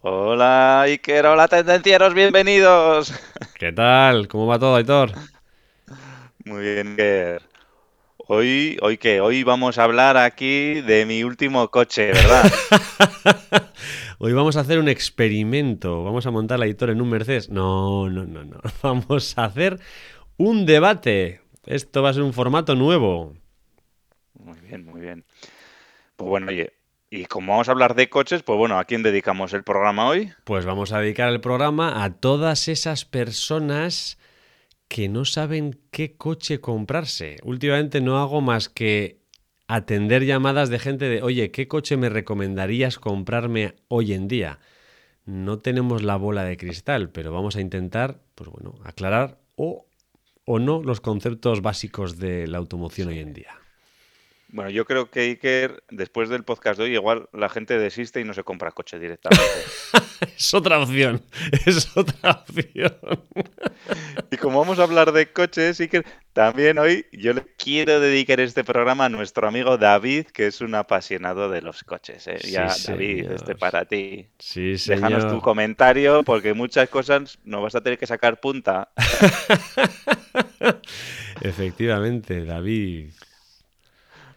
[0.00, 3.12] Hola Iker, hola tendencieros, bienvenidos.
[3.58, 4.28] ¿Qué tal?
[4.28, 5.10] ¿Cómo va todo, Aitor?
[6.44, 7.42] Muy bien, Iker.
[8.28, 12.44] Hoy, hoy qué, hoy vamos a hablar aquí de mi último coche, ¿verdad?
[14.20, 16.04] Hoy vamos a hacer un experimento.
[16.04, 17.50] Vamos a montar la Aitor en un Mercedes.
[17.50, 18.60] No, no, no, no.
[18.82, 19.78] Vamos a hacer
[20.36, 21.40] un debate.
[21.66, 23.36] Esto va a ser un formato nuevo.
[24.34, 25.24] Muy bien, muy bien.
[26.16, 26.72] Pues bueno, oye,
[27.10, 30.32] y como vamos a hablar de coches, pues bueno, ¿a quién dedicamos el programa hoy?
[30.44, 34.18] Pues vamos a dedicar el programa a todas esas personas
[34.88, 37.36] que no saben qué coche comprarse.
[37.42, 39.20] Últimamente no hago más que
[39.68, 44.58] atender llamadas de gente de, oye, ¿qué coche me recomendarías comprarme hoy en día?
[45.24, 49.86] No tenemos la bola de cristal, pero vamos a intentar, pues bueno, aclarar o,
[50.46, 53.58] o no los conceptos básicos de la automoción hoy en día.
[54.50, 58.24] Bueno, yo creo que Iker, después del podcast de hoy, igual la gente desiste y
[58.24, 59.44] no se compra coche directamente.
[60.36, 61.20] es otra opción,
[61.66, 62.96] es otra opción.
[64.30, 68.64] y como vamos a hablar de coches, Iker, también hoy yo le quiero dedicar este
[68.64, 72.26] programa a nuestro amigo David, que es un apasionado de los coches.
[72.26, 72.38] ¿eh?
[72.40, 72.98] Sí, ya, señor.
[72.98, 74.28] David, este para ti.
[74.38, 75.10] Sí, señor.
[75.10, 78.92] Déjanos tu comentario, porque muchas cosas no vas a tener que sacar punta.
[81.42, 83.10] Efectivamente, David.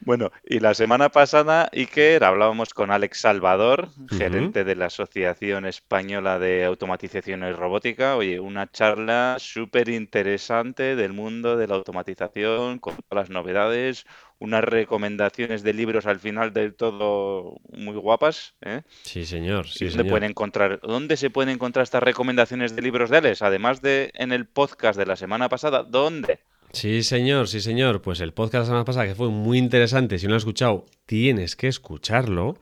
[0.03, 6.39] Bueno, y la semana pasada, Iker, hablábamos con Alex Salvador, gerente de la Asociación Española
[6.39, 8.15] de Automatización y Robótica.
[8.15, 14.08] Oye, una charla súper interesante del mundo de la automatización, con todas las novedades,
[14.39, 18.55] unas recomendaciones de libros al final del todo muy guapas.
[18.61, 18.81] ¿eh?
[19.03, 20.09] Sí, señor, ¿Y sí, dónde señor.
[20.09, 23.43] pueden encontrar, dónde se pueden encontrar estas recomendaciones de libros de Alex?
[23.43, 26.39] Además de en el podcast de la semana pasada, ¿dónde?
[26.73, 28.02] Sí, señor, sí, señor.
[28.02, 30.86] Pues el podcast la semana pasada, que fue muy interesante, si no lo has escuchado,
[31.05, 32.58] tienes que escucharlo.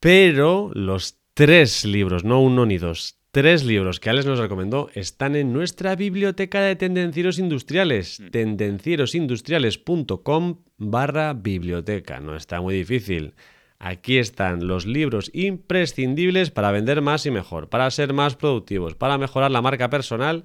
[0.00, 5.34] Pero los tres libros, no uno ni dos, tres libros que Alex nos recomendó están
[5.36, 8.30] en nuestra biblioteca de tendencieros industriales, Mm.
[8.30, 12.20] tendencierosindustriales.com barra biblioteca.
[12.20, 13.34] No está muy difícil.
[13.78, 19.18] Aquí están los libros imprescindibles para vender más y mejor, para ser más productivos, para
[19.18, 20.44] mejorar la marca personal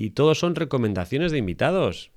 [0.00, 2.10] y todos son recomendaciones de invitados.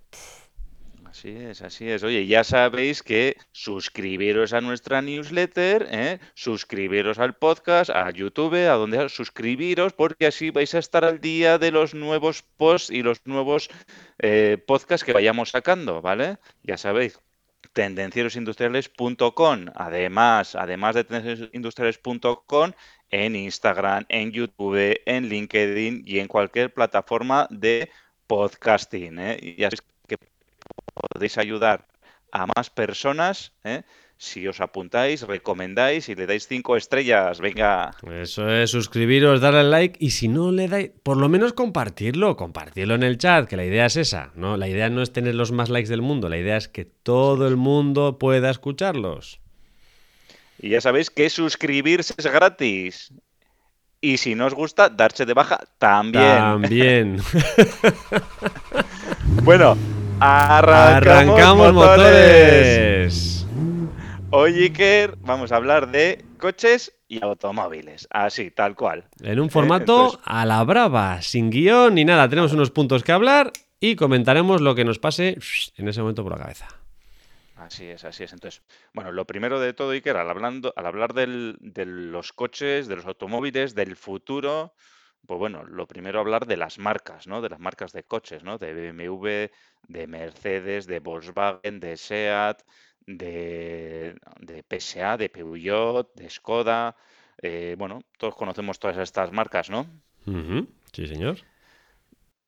[1.04, 2.02] Así es, así es.
[2.04, 6.20] Oye, ya sabéis que suscribiros a nuestra newsletter, ¿eh?
[6.34, 11.58] suscribiros al podcast, a YouTube, a donde suscribiros, porque así vais a estar al día
[11.58, 13.70] de los nuevos posts y los nuevos
[14.20, 16.38] eh, podcasts que vayamos sacando, ¿vale?
[16.64, 17.20] Ya sabéis,
[17.74, 19.66] tendencierosindustriales.com.
[19.76, 22.72] Además, además de tendencierosindustriales.com,
[23.14, 27.90] en Instagram, en YouTube, en LinkedIn y en cualquier plataforma de
[28.26, 29.20] podcasting.
[29.20, 29.38] ¿eh?
[29.40, 30.18] Y sabéis que
[30.96, 31.86] podéis ayudar
[32.32, 33.84] a más personas ¿eh?
[34.18, 37.40] si os apuntáis, recomendáis y le dais cinco estrellas.
[37.40, 41.54] Venga, Eso es, suscribiros, darle al like y si no le dais, por lo menos
[41.54, 44.58] compartirlo, compartirlo en el chat, que la idea es esa, ¿no?
[44.58, 47.48] La idea no es tener los más likes del mundo, la idea es que todo
[47.48, 49.43] el mundo pueda escucharlos.
[50.64, 53.14] Y ya sabéis que suscribirse es gratis.
[54.00, 56.38] Y si no os gusta, darse de baja también.
[56.38, 57.18] También.
[59.44, 59.78] Bueno,
[60.20, 63.44] arrancamos, Arrancamos motores.
[63.44, 63.48] motores.
[64.32, 68.08] Hoy, Iker, vamos a hablar de coches y automóviles.
[68.10, 69.06] Así, tal cual.
[69.22, 72.28] En un formato entonces- a la brava, sin guion ni nada.
[72.30, 75.38] Tenemos unos puntos que hablar y comentaremos lo que nos pase
[75.78, 76.68] en ese momento por la cabeza.
[77.64, 78.34] Así es, así es.
[78.34, 78.62] Entonces,
[78.94, 83.06] bueno, lo primero de todo, Iker, al, hablando, al hablar de los coches, de los
[83.06, 84.74] automóviles, del futuro,
[85.26, 87.42] pues bueno, lo primero hablar de las marcas, ¿no?
[87.42, 88.58] De las marcas de coches, ¿no?
[88.58, 89.50] De BMW,
[89.88, 92.62] de Mercedes, de Volkswagen, de SEAT,
[93.06, 94.16] de,
[94.70, 96.96] PSA, de Peugeot, de Skoda.
[97.42, 99.88] eh, bueno, todos conocemos todas estas marcas, ¿no?
[100.92, 101.38] Sí, señor.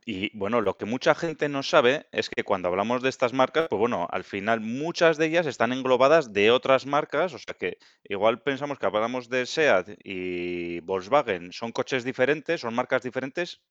[0.08, 3.68] Y bueno, lo que mucha gente no sabe es que cuando hablamos de estas marcas,
[3.70, 7.80] pues bueno, al final muchas de ellas están englobadas de otras marcas, o sea que
[8.04, 13.62] igual pensamos que hablamos de SEAT y Volkswagen, son coches diferentes, son marcas diferentes,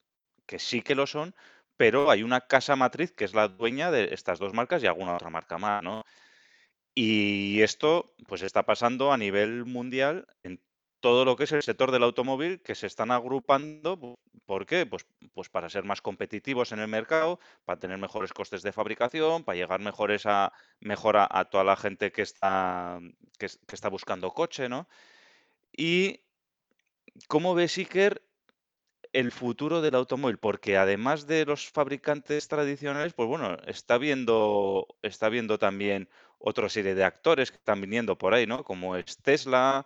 [0.47, 1.35] que sí que lo son,
[1.77, 5.15] pero hay una casa matriz que es la dueña de estas dos marcas y alguna
[5.15, 6.05] otra marca más, ¿no?
[6.95, 10.61] Y esto pues está pasando a nivel mundial en
[11.05, 14.19] todo lo que es el sector del automóvil que se están agrupando.
[14.47, 14.87] ¿Por qué?
[14.87, 15.05] Pues,
[15.35, 19.57] pues para ser más competitivos en el mercado, para tener mejores costes de fabricación, para
[19.57, 23.01] llegar mejores a, mejor a, toda la gente que está,
[23.39, 24.89] que, está buscando coche, ¿no?
[25.77, 26.21] Y
[27.29, 28.23] cómo ves Iker
[29.13, 35.29] el futuro del automóvil, porque además de los fabricantes tradicionales, pues bueno, está viendo, está
[35.29, 36.09] viendo también
[36.39, 38.65] otra serie de actores que están viniendo por ahí, ¿no?
[38.65, 39.85] Como es Tesla,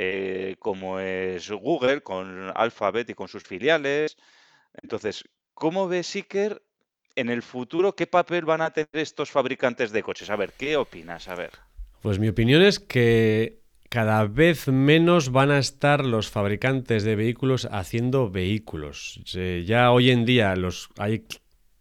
[0.00, 4.16] eh, como es Google con Alphabet y con sus filiales.
[4.80, 5.24] Entonces,
[5.54, 6.62] ¿cómo ves Iker
[7.16, 10.30] en el futuro qué papel van a tener estos fabricantes de coches?
[10.30, 11.26] A ver, ¿qué opinas?
[11.26, 11.50] A ver.
[12.00, 13.58] Pues mi opinión es que
[13.88, 19.20] cada vez menos van a estar los fabricantes de vehículos haciendo vehículos.
[19.66, 21.24] Ya hoy en día los, hay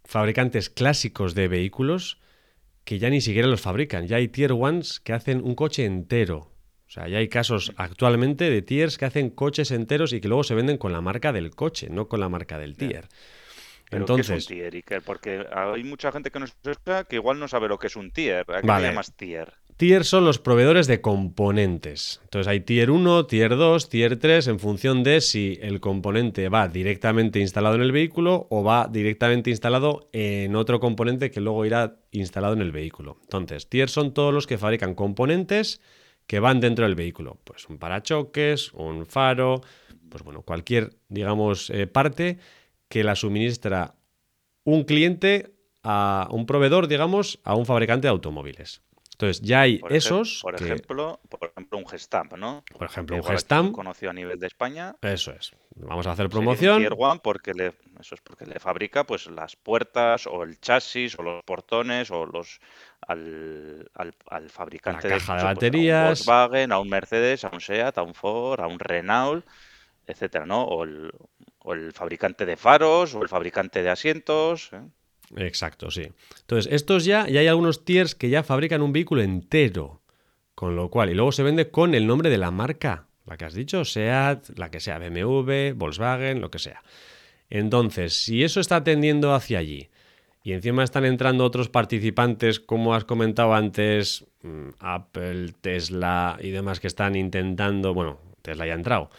[0.06, 2.20] fabricantes clásicos de vehículos
[2.84, 4.08] que ya ni siquiera los fabrican.
[4.08, 6.57] Ya hay tier ones que hacen un coche entero.
[6.88, 10.44] O sea, ya hay casos actualmente de tiers que hacen coches enteros y que luego
[10.44, 13.10] se venden con la marca del coche, no con la marca del tier.
[13.92, 15.02] Entonces, ¿qué es un tier, Iker?
[15.02, 18.12] Porque hay mucha gente que nos escucha que igual no sabe lo que es un
[18.12, 18.46] tier.
[18.50, 19.54] ¿A qué llamas tier?
[19.78, 22.20] Tier son los proveedores de componentes.
[22.24, 26.68] Entonces hay tier 1, tier 2, tier 3 en función de si el componente va
[26.68, 31.98] directamente instalado en el vehículo o va directamente instalado en otro componente que luego irá
[32.12, 33.20] instalado en el vehículo.
[33.22, 35.80] Entonces, tier son todos los que fabrican componentes
[36.28, 37.38] que van dentro del vehículo.
[37.44, 39.62] Pues un parachoques, un faro,
[40.10, 42.38] pues bueno, cualquier, digamos, eh, parte
[42.90, 43.96] que la suministra
[44.64, 45.54] un cliente
[45.84, 48.82] a un proveedor, digamos, a un fabricante de automóviles.
[49.14, 50.42] Entonces, ya hay esos.
[50.44, 52.64] por, ejemplo, por ejemplo, un Gestamp, ¿no?
[52.78, 53.72] Por ejemplo, un Gestamp.
[53.72, 54.96] Conocido a nivel de España.
[55.02, 55.54] Eso es.
[55.80, 56.80] Vamos a hacer promoción.
[56.80, 61.18] Tier One porque le, eso es porque le fabrica pues las puertas o el chasis
[61.20, 62.60] o los portones o los
[63.02, 65.98] al, al, fabricante de, caja de, baterías.
[65.98, 69.46] a un Volkswagen, a un Mercedes, a un Seat, a un Ford, a un Renault,
[70.08, 70.64] etcétera, ¿no?
[70.64, 71.12] O el,
[71.60, 74.72] o el fabricante de faros o el fabricante de asientos.
[74.74, 74.82] ¿eh?
[75.36, 76.08] Exacto, sí.
[76.42, 80.02] Entonces, estos ya, ya hay algunos tiers que ya fabrican un vehículo entero.
[80.56, 83.46] Con lo cual, y luego se vende con el nombre de la marca, la que
[83.46, 86.82] has dicho, SEAT, la que sea, BMW, Volkswagen, lo que sea.
[87.50, 89.90] Entonces, si eso está tendiendo hacia allí,
[90.44, 96.80] y encima están entrando otros participantes, como has comentado antes, mm, Apple, Tesla y demás
[96.80, 99.10] que están intentando, bueno, Tesla ya ha entrado,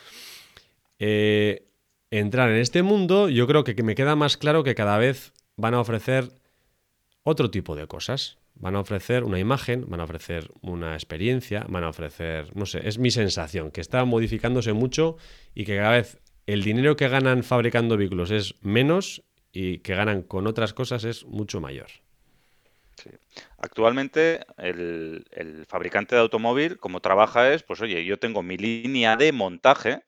[0.99, 1.67] eh,
[2.11, 5.75] entrar en este mundo, yo creo que me queda más claro que cada vez van
[5.75, 6.31] a ofrecer
[7.25, 8.38] otro tipo de cosas.
[8.61, 12.87] Van a ofrecer una imagen, van a ofrecer una experiencia, van a ofrecer, no sé,
[12.89, 15.17] es mi sensación, que está modificándose mucho
[15.55, 19.23] y que cada vez el dinero que ganan fabricando vehículos es menos
[19.53, 21.89] y que ganan con otras cosas es mucho mayor.
[23.59, 29.17] Actualmente el, el, fabricante de automóvil, como trabaja es, pues oye, yo tengo mi línea
[29.17, 30.03] de montaje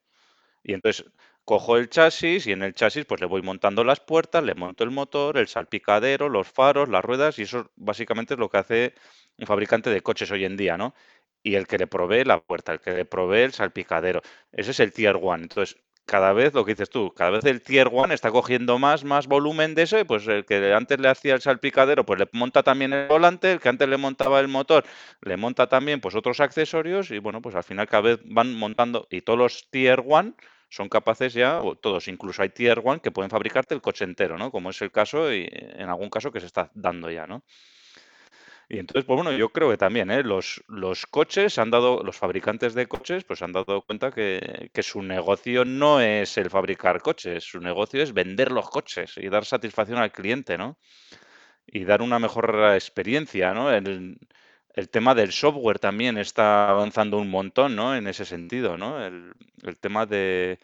[0.64, 1.06] y entonces
[1.44, 4.84] cojo el chasis y en el chasis pues le voy montando las puertas, le monto
[4.84, 8.94] el motor, el salpicadero, los faros, las ruedas y eso básicamente es lo que hace
[9.38, 10.94] un fabricante de coches hoy en día, ¿no?
[11.42, 14.20] Y el que le provee la puerta, el que le provee el salpicadero.
[14.52, 15.44] Ese es el tier one.
[15.44, 15.76] Entonces,
[16.10, 19.28] cada vez lo que dices tú, cada vez el tier one está cogiendo más, más
[19.28, 22.92] volumen de eso, pues el que antes le hacía el salpicadero, pues le monta también
[22.92, 24.84] el volante, el que antes le montaba el motor,
[25.22, 29.06] le monta también pues otros accesorios y bueno, pues al final cada vez van montando
[29.08, 30.34] y todos los tier one
[30.70, 34.38] son capaces ya, o todos, incluso hay Tier One que pueden fabricarte el coche entero,
[34.38, 34.50] ¿no?
[34.50, 37.44] Como es el caso y en algún caso que se está dando ya, ¿no?
[38.68, 40.22] Y entonces, pues bueno, yo creo que también, ¿eh?
[40.22, 44.82] Los, los coches han dado, los fabricantes de coches, pues han dado cuenta que, que
[44.84, 49.44] su negocio no es el fabricar coches, su negocio es vender los coches y dar
[49.44, 50.78] satisfacción al cliente, ¿no?
[51.66, 53.72] Y dar una mejor experiencia, ¿no?
[53.72, 54.18] El,
[54.74, 57.96] el tema del software también está avanzando un montón, ¿no?
[57.96, 59.04] En ese sentido, ¿no?
[59.04, 59.34] El,
[59.80, 60.58] tema de,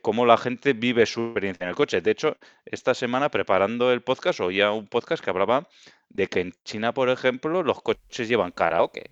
[0.00, 2.00] cómo la gente vive su experiencia en el coche.
[2.00, 5.68] De hecho, esta semana preparando el podcast oía un podcast que hablaba
[6.08, 9.10] de que en China, por ejemplo, los coches llevan karaoke.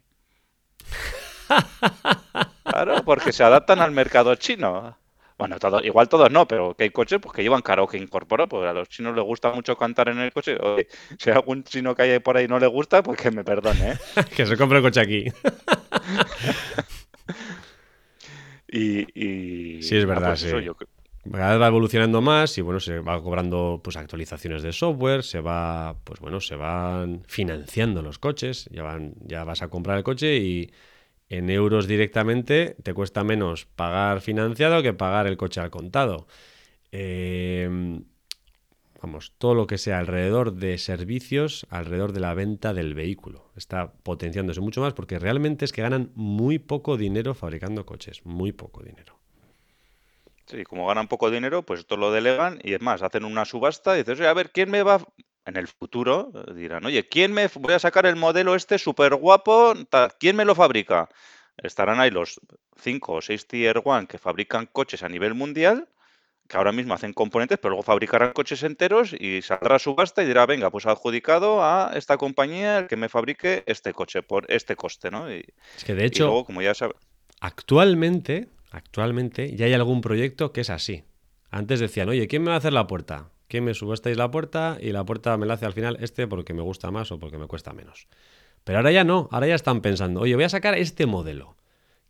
[2.62, 4.96] Claro, porque se adaptan al mercado chino.
[5.40, 8.68] Bueno, todo, igual todos no, pero que hay coches pues, que llevan karaoke incorporado, porque
[8.68, 10.58] a los chinos les gusta mucho cantar en el coche.
[11.18, 13.92] si algún chino que hay por ahí no le gusta, pues que me perdone.
[13.92, 13.98] ¿eh?
[14.36, 15.24] que se compre el coche aquí.
[18.68, 20.50] y, Sí, es verdad, pues sí.
[21.32, 25.40] Cada vez va evolucionando más y bueno, se va cobrando pues actualizaciones de software, se
[25.40, 30.04] va, pues bueno, se van financiando los coches, ya van, ya vas a comprar el
[30.04, 30.70] coche y
[31.30, 36.26] en euros directamente te cuesta menos pagar financiado que pagar el coche al contado.
[36.90, 38.04] Em,
[39.00, 43.52] vamos, todo lo que sea alrededor de servicios, alrededor de la venta del vehículo.
[43.56, 48.50] Está potenciándose mucho más porque realmente es que ganan muy poco dinero fabricando coches, muy
[48.50, 49.16] poco dinero.
[50.46, 53.94] Sí, como ganan poco dinero, pues esto lo delegan y es más, hacen una subasta
[53.94, 55.00] y dices, oye, a ver, ¿quién me va
[55.46, 56.32] en el futuro?
[56.34, 59.74] eh, Dirán, oye, ¿quién me voy a sacar el modelo este súper guapo?
[60.18, 61.08] ¿Quién me lo fabrica?
[61.56, 62.40] Estarán ahí los
[62.76, 65.88] cinco o seis Tier One que fabrican coches a nivel mundial,
[66.48, 70.46] que ahora mismo hacen componentes, pero luego fabricarán coches enteros y saldrá subasta y dirá,
[70.46, 75.10] venga, pues adjudicado a esta compañía el que me fabrique este coche por este coste,
[75.10, 75.32] ¿no?
[75.32, 75.44] Y,
[75.76, 76.96] Es que de hecho, luego, como ya sabes,
[77.40, 81.04] actualmente, actualmente ya hay algún proyecto que es así.
[81.50, 83.30] Antes decían, oye, ¿quién me va a hacer la puerta?
[83.50, 84.78] ¿Quién me subastáis la puerta?
[84.80, 87.36] Y la puerta me la hace al final este porque me gusta más o porque
[87.36, 88.06] me cuesta menos.
[88.62, 91.56] Pero ahora ya no, ahora ya están pensando, oye, voy a sacar este modelo.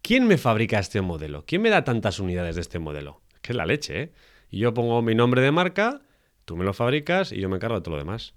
[0.02, 1.44] ¿Quién me fabrica este modelo?
[1.46, 3.22] ¿Quién me da tantas unidades de este modelo?
[3.40, 4.12] Que es la leche, ¿eh?
[4.50, 6.02] Y yo pongo mi nombre de marca,
[6.44, 8.34] tú me lo fabricas y yo me encargo de todo lo demás.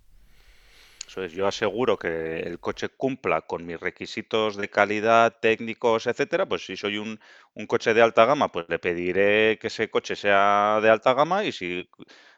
[1.05, 6.45] Eso es, yo aseguro que el coche cumpla con mis requisitos de calidad, técnicos, etcétera.
[6.45, 7.19] Pues si soy un
[7.67, 11.51] coche de alta gama, pues le pediré que ese coche sea de alta gama y
[11.51, 11.89] si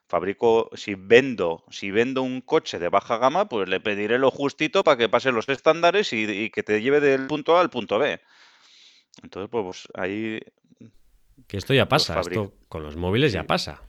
[0.08, 4.84] fabrico, si vendo, si vendo un coche de baja gama, pues le pediré lo justito
[4.84, 7.98] para que pase los estándares y, y que te lleve del punto A al punto
[8.00, 8.20] B.
[9.24, 10.40] Entonces, pues, pues, ahí
[11.48, 13.82] Que esto ya los pasa, esto con los móviles ya pasa.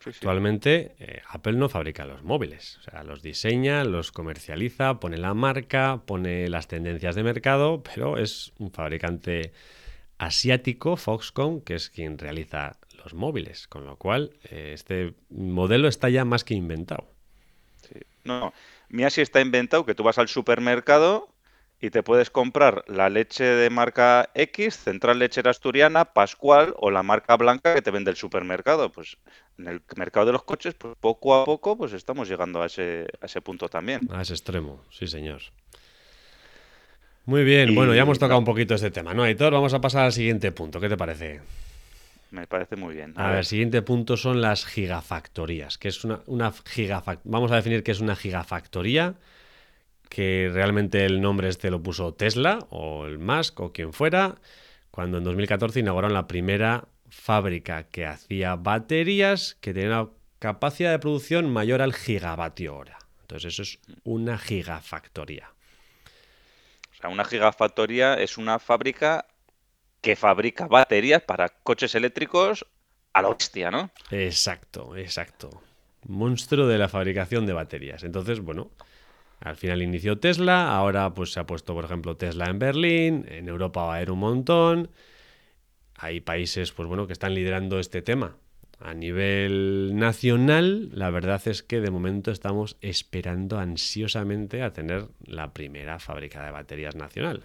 [0.00, 0.18] sí, sí.
[0.18, 5.34] Actualmente eh, Apple no fabrica los móviles, o sea, los diseña, los comercializa, pone la
[5.34, 9.52] marca, pone las tendencias de mercado, pero es un fabricante
[10.20, 16.10] asiático, Foxconn, que es quien realiza los móviles, con lo cual eh, este modelo está
[16.10, 17.08] ya más que inventado.
[17.88, 18.00] Sí.
[18.24, 18.52] No,
[18.90, 21.30] mira si está inventado que tú vas al supermercado
[21.80, 27.02] y te puedes comprar la leche de marca X, Central Lechera Asturiana, Pascual o la
[27.02, 28.92] marca blanca que te vende el supermercado.
[28.92, 29.16] Pues
[29.56, 33.06] en el mercado de los coches, pues poco a poco, pues estamos llegando a ese,
[33.22, 34.06] a ese punto también.
[34.12, 35.40] A ese extremo, sí señor.
[37.30, 39.52] Muy bien, bueno, ya hemos tocado un poquito este tema, ¿no, Aitor?
[39.52, 41.40] Vamos a pasar al siguiente punto, ¿qué te parece?
[42.32, 43.12] me parece muy bien.
[43.14, 47.52] A A ver, el siguiente punto son las gigafactorías, que es una, una gigafac- Vamos
[47.52, 49.14] a definir qué es una gigafactoría,
[50.08, 54.34] que realmente el nombre este lo puso Tesla o el Musk o quien fuera,
[54.90, 60.10] cuando en 2014 inauguraron la primera fábrica que hacía baterías que tenía una
[60.40, 62.98] capacidad de producción mayor al gigavatio hora.
[63.20, 65.50] Entonces eso es una gigafactoría.
[67.08, 69.26] Una gigafactoría es una fábrica
[70.00, 72.66] que fabrica baterías para coches eléctricos
[73.12, 73.90] a la bestia, ¿no?
[74.10, 75.62] Exacto, exacto.
[76.06, 78.04] Monstruo de la fabricación de baterías.
[78.04, 78.70] Entonces, bueno,
[79.40, 83.48] al final inició Tesla, ahora pues se ha puesto, por ejemplo, Tesla en Berlín, en
[83.48, 84.90] Europa va a haber un montón.
[85.96, 88.36] Hay países, pues bueno, que están liderando este tema.
[88.80, 95.52] A nivel nacional, la verdad es que de momento estamos esperando ansiosamente a tener la
[95.52, 97.44] primera fábrica de baterías nacional.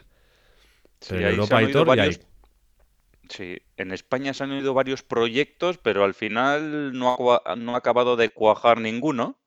[1.01, 1.73] Sí, Pero en ahí se Europa, hay.
[1.83, 2.19] varios
[3.29, 7.77] Sí, en España se han oído varios proyectos, pero al final no ha, no ha
[7.77, 9.37] acabado de cuajar ninguno.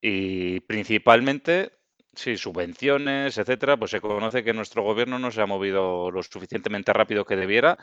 [0.00, 1.72] Y principalmente,
[2.14, 6.92] sí, subvenciones, etcétera, pues se conoce que nuestro gobierno no se ha movido lo suficientemente
[6.92, 7.78] rápido que debiera.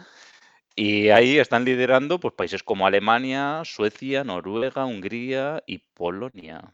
[0.82, 6.74] Y ahí están liderando pues, países como Alemania, Suecia, Noruega, Hungría y Polonia.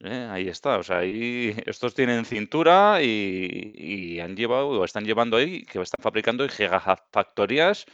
[0.00, 0.28] ¿eh?
[0.28, 5.36] Ahí está, o sea, ahí estos tienen cintura y, y han llevado o están llevando
[5.36, 7.86] ahí, que están fabricando gigafactorías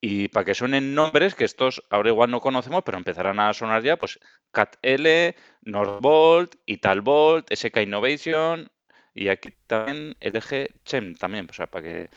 [0.00, 3.82] y para que suenen nombres que estos ahora igual no conocemos, pero empezarán a sonar
[3.82, 4.20] ya, pues
[4.52, 8.70] CAT-L, Northvolt, Italvolt, SK Innovation
[9.14, 12.10] y aquí también LG Chem también, o sea, para que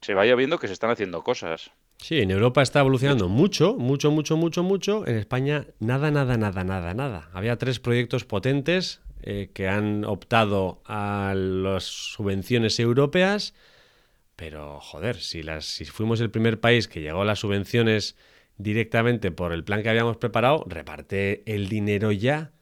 [0.00, 1.70] se vaya viendo que se están haciendo cosas.
[1.98, 5.06] Sí, en Europa está evolucionando mucho, mucho, mucho, mucho, mucho.
[5.06, 7.30] En España nada, nada, nada, nada, nada.
[7.32, 13.54] Había tres proyectos potentes eh, que han optado a las subvenciones europeas,
[14.36, 18.16] pero joder, si, las, si fuimos el primer país que llegó a las subvenciones
[18.58, 22.52] directamente por el plan que habíamos preparado, reparte el dinero ya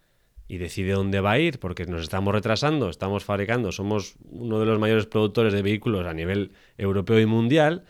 [0.47, 4.67] y decide dónde va a ir, porque nos estamos retrasando, estamos fabricando, somos uno de
[4.67, 7.85] los mayores productores de vehículos a nivel europeo y mundial.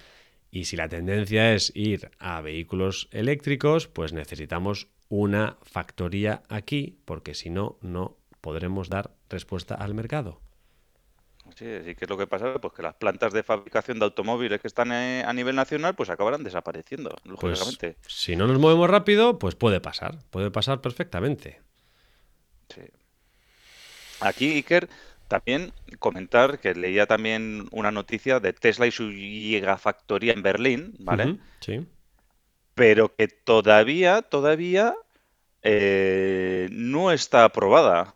[0.50, 7.34] Y si la tendencia es ir a vehículos eléctricos, pues necesitamos una factoría aquí, porque
[7.34, 10.40] si no, no podremos dar respuesta al mercado.
[11.56, 12.60] sí, sí, ¿qué es lo que pasa?
[12.60, 16.08] Pues que las plantas de fabricación de automóviles que están eh, a nivel nacional, pues
[16.10, 17.96] acabarán desapareciendo, Pues lógicamente.
[18.06, 21.60] si no nos movemos rápido, pues puede pasar, puede pasar perfectamente.
[22.68, 22.82] Sí.
[24.20, 24.88] Aquí, Iker,
[25.28, 31.38] también comentar que leía también una noticia de Tesla y su gigafactoría en Berlín, ¿vale?
[31.60, 31.86] Sí.
[32.74, 34.94] Pero que todavía, todavía
[35.62, 38.14] eh, no está aprobada.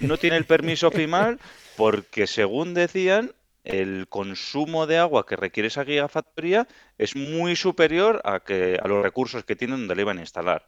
[0.00, 1.40] No tiene el permiso final
[1.76, 3.32] porque, según decían,
[3.64, 9.02] el consumo de agua que requiere esa gigafactoría es muy superior a, que, a los
[9.02, 10.66] recursos que tienen donde le iban a instalar.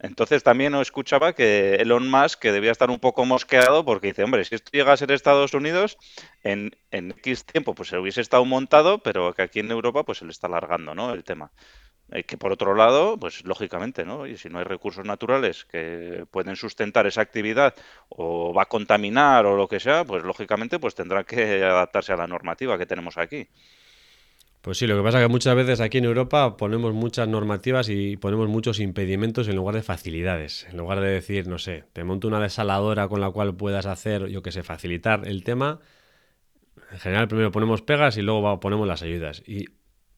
[0.00, 4.44] Entonces también escuchaba que Elon Musk que debía estar un poco mosqueado porque dice, hombre,
[4.44, 5.98] si esto llega a ser Estados Unidos,
[6.44, 10.18] en, en X tiempo pues se hubiese estado montado, pero que aquí en Europa pues
[10.18, 11.12] se le está alargando, ¿no?
[11.12, 11.50] El tema.
[12.10, 14.26] Eh, que por otro lado, pues lógicamente, ¿no?
[14.26, 17.74] Y si no hay recursos naturales que pueden sustentar esa actividad
[18.08, 22.16] o va a contaminar o lo que sea, pues lógicamente pues tendrá que adaptarse a
[22.16, 23.48] la normativa que tenemos aquí.
[24.68, 27.88] Pues sí, lo que pasa es que muchas veces aquí en Europa ponemos muchas normativas
[27.88, 30.66] y ponemos muchos impedimentos en lugar de facilidades.
[30.70, 34.26] En lugar de decir, no sé, te monto una desaladora con la cual puedas hacer,
[34.26, 35.80] yo que sé, facilitar el tema.
[36.92, 39.42] En general primero ponemos pegas y luego ponemos las ayudas.
[39.46, 39.70] Y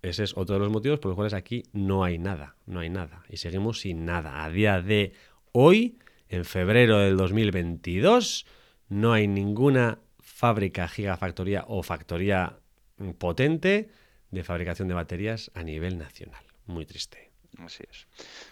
[0.03, 2.91] ese es otro de los motivos por los cuales aquí no hay nada, no hay
[2.91, 3.23] nada.
[3.29, 4.43] Y seguimos sin nada.
[4.43, 5.13] A día de
[5.53, 8.47] hoy, en febrero del 2022,
[8.89, 12.57] no hay ninguna fábrica, gigafactoría o factoría
[13.17, 13.91] potente
[14.31, 16.43] de fabricación de baterías a nivel nacional.
[16.67, 17.31] Muy triste.
[17.59, 18.07] Así es.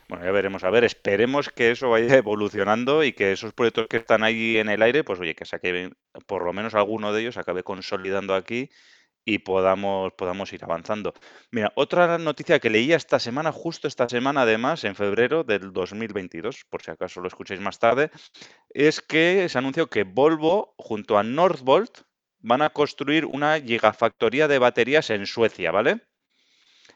[0.09, 0.65] Bueno, ya veremos.
[0.65, 4.69] A ver, esperemos que eso vaya evolucionando y que esos proyectos que están ahí en
[4.69, 5.59] el aire, pues oye, que se
[6.27, 8.71] por lo menos alguno de ellos acabe consolidando aquí
[9.25, 11.13] y podamos, podamos ir avanzando.
[11.51, 16.65] Mira, otra noticia que leía esta semana, justo esta semana además, en febrero del 2022,
[16.69, 18.11] por si acaso lo escucháis más tarde,
[18.71, 22.08] es que se anunció que Volvo junto a Northvolt
[22.41, 26.01] van a construir una gigafactoría de baterías en Suecia, ¿vale?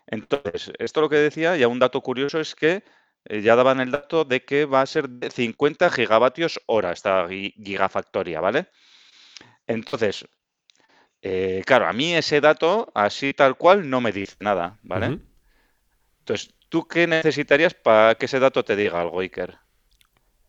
[0.06, 2.82] Entonces, esto lo que decía, ya un dato curioso es que
[3.24, 7.28] eh, ya daban el dato de que va a ser de 50 gigavatios hora esta
[7.28, 8.66] gigafactoría, ¿vale?
[9.66, 10.26] Entonces,
[11.22, 15.20] eh, claro, a mí ese dato, así tal cual, no me dice nada, ¿vale?
[16.18, 19.61] Entonces, ¿tú qué necesitarías para que ese dato te diga algo, Iker?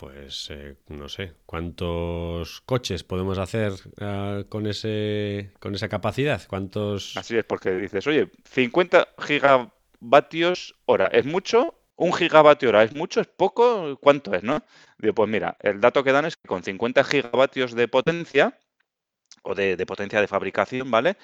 [0.03, 6.41] Pues eh, no sé, ¿cuántos coches podemos hacer uh, con, ese, con esa capacidad?
[6.45, 7.15] ¿Cuántos...?
[7.15, 11.79] Así es, porque dices, oye, 50 gigavatios hora, ¿es mucho?
[11.95, 13.21] ¿Un gigavatio hora es mucho?
[13.21, 13.97] ¿Es poco?
[14.01, 14.61] ¿Cuánto es, no?
[14.97, 18.59] Digo, pues mira, el dato que dan es que con 50 gigavatios de potencia,
[19.43, 21.15] o de, potencia de fabricación, ¿vale?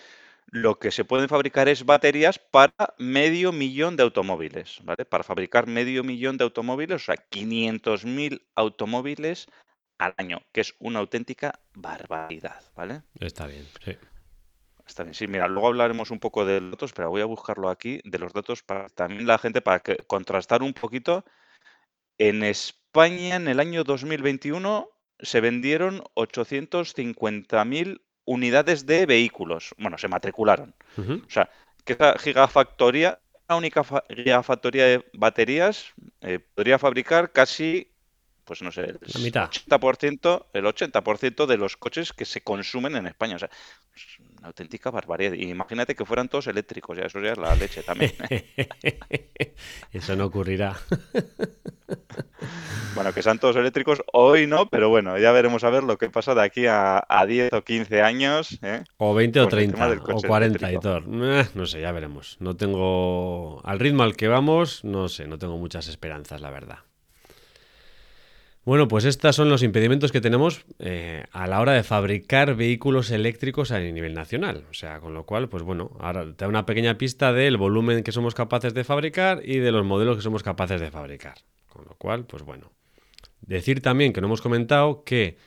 [0.52, 5.06] Lo que se pueden fabricar es baterías para medio millón de automóviles, ¿vale?
[5.06, 9.48] Para fabricar medio millón de automóviles, o sea, 500.000 automóviles
[10.00, 13.04] al año, que es una auténtica barbaridad, ¿vale?
[13.20, 13.96] Está bien, sí.
[14.88, 18.02] Está bien, sí, mira, luego hablaremos un poco de datos, pero voy a buscarlo aquí,
[18.04, 21.26] de los datos para también la gente, para que, contrastar un poquito.
[22.18, 29.74] En España, en el año 2021, se vendieron 850.000 unidades de vehículos.
[29.80, 30.76] Bueno, se matricularon.
[30.98, 31.50] O sea,
[31.84, 37.92] que esa gigafactoría, la única gigafactoría de baterías, eh, podría fabricar casi,
[38.46, 39.50] pues no sé, el la mitad.
[39.50, 43.36] 80%, el 80% de los coches que se consumen en España.
[43.36, 43.50] O sea,
[44.40, 45.34] una auténtica barbaridad.
[45.34, 48.14] imagínate que fueran todos eléctricos, ya eso ya es la leche también.
[48.30, 48.46] ¿eh?
[49.94, 50.78] eso no ocurrirá.
[52.96, 56.10] bueno, que sean todos eléctricos hoy no, pero bueno, ya veremos a ver lo que
[56.10, 58.60] pasa de aquí a, 10 o 15 años.
[58.64, 58.84] ¿eh?
[58.98, 60.98] O 20 o 30 o 40 y todo.
[60.98, 62.38] Eh, no sé, ya veremos.
[62.40, 66.80] No tengo, al ritmo al que vamos, no sé, no tengo muchas esperanzas, la verdad.
[68.66, 73.10] Bueno, pues estos son los impedimentos que tenemos eh, a la hora de fabricar vehículos
[73.10, 74.66] eléctricos a nivel nacional.
[74.70, 78.04] O sea, con lo cual, pues bueno, ahora te da una pequeña pista del volumen
[78.04, 81.36] que somos capaces de fabricar y de los modelos que somos capaces de fabricar.
[81.68, 82.72] Con lo cual, pues bueno.
[83.42, 85.38] Decir también que no hemos comentado que,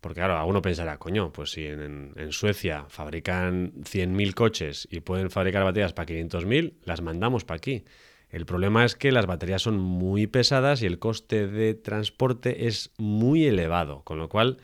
[0.00, 5.30] porque claro, uno pensará, coño, pues si en, en Suecia fabrican 100.000 coches y pueden
[5.30, 7.84] fabricar baterías para 500.000, las mandamos para aquí.
[8.30, 12.92] El problema es que las baterías son muy pesadas y el coste de transporte es
[12.98, 14.58] muy elevado, con lo cual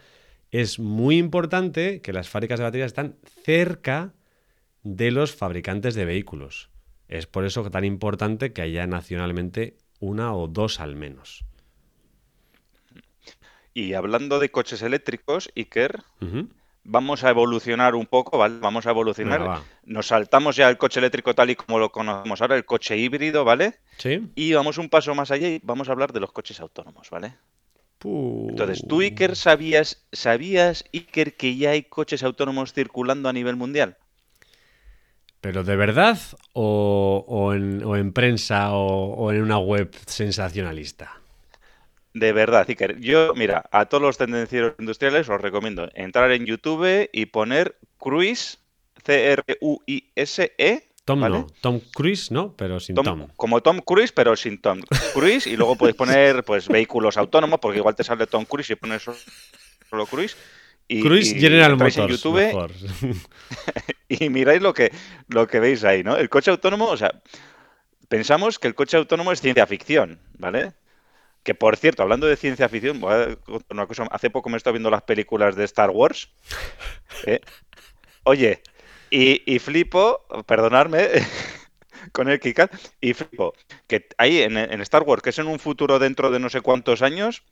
[0.51, 4.13] es muy importante que las fábricas de baterías están cerca
[4.83, 6.71] de los fabricantes de vehículos.
[7.09, 11.45] Es por eso tan importante que haya nacionalmente una o dos al menos.
[13.73, 16.05] Y hablando de coches eléctricos, Iker,
[16.85, 18.59] vamos a evolucionar un poco, ¿vale?
[18.61, 19.63] Vamos a evolucionar.
[19.85, 23.45] Nos saltamos ya el coche eléctrico tal y como lo conocemos ahora, el coche híbrido,
[23.45, 23.75] ¿vale?
[23.99, 24.31] Sí.
[24.35, 27.35] Y vamos un paso más allá y vamos a hablar de los coches autónomos, ¿vale?
[28.05, 33.97] Entonces, ¿tú, Iker, sabías, sabías, Iker, que ya hay coches autónomos circulando a nivel mundial?
[35.41, 36.19] ¿Pero de verdad
[36.53, 41.24] o, en, prensa o en una web sensacionalista?
[42.15, 42.99] De verdad, Iker.
[43.01, 48.59] Yo, mira, a todos los tendencieros industriales os recomiendo entrar en YouTube y poner Cruise,
[49.05, 51.39] C-R-U-I-S-E, Tom ¿vale?
[51.41, 51.47] no.
[51.61, 52.55] Tom Cruise, ¿no?
[52.57, 53.27] Pero sin Tom- Tom.
[53.37, 54.81] Como Tom Cruise, pero sin Tom
[55.13, 55.47] Cruise.
[55.47, 59.03] Y luego podéis poner pues vehículos autónomos, porque igual te sale Tom Cruise y pones
[59.03, 59.19] solo-
[59.91, 60.37] solo Cruise.
[60.89, 62.09] Y, Cruise y General en.
[62.09, 62.71] YouTube mejor.
[64.09, 64.93] y miráis lo que,
[65.29, 66.17] lo que veis ahí, ¿no?
[66.17, 67.23] El coche autónomo, o sea,
[68.09, 70.73] pensamos que el coche autónomo es ciencia ficción, ¿vale?
[71.45, 74.09] Que por cierto, hablando de ciencia ficción, voy a contar una cosa.
[74.11, 76.31] Hace poco me he estado viendo las películas de Star Wars.
[77.27, 77.41] ¿eh?
[78.25, 78.63] Oye,
[79.11, 81.07] y, y flipo, perdonadme,
[82.13, 83.53] con el KitKat, y flipo,
[83.87, 86.63] que ahí en, en Star Wars, que es en un futuro dentro de no sé
[86.63, 87.43] cuántos años,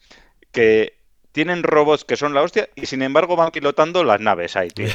[0.50, 0.96] que
[1.32, 4.88] tienen robots que son la hostia y sin embargo van pilotando las naves ahí, tío.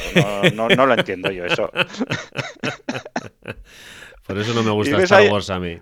[0.53, 1.71] No, no, no lo entiendo yo eso.
[4.27, 5.79] Por eso no me gusta Star ahí- Wars a mí.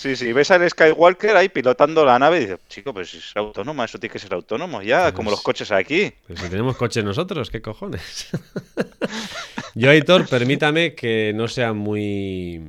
[0.00, 3.84] Sí, sí, ves al Skywalker ahí pilotando la nave y dices, chico, pues es autónoma,
[3.84, 6.10] eso tiene que ser autónomo ya, como los Pues- coches aquí.
[6.26, 8.30] Pero si tenemos coche nosotros, ¿qué cojones?
[9.74, 12.62] Yo, Aitor, permítame que no sea muy.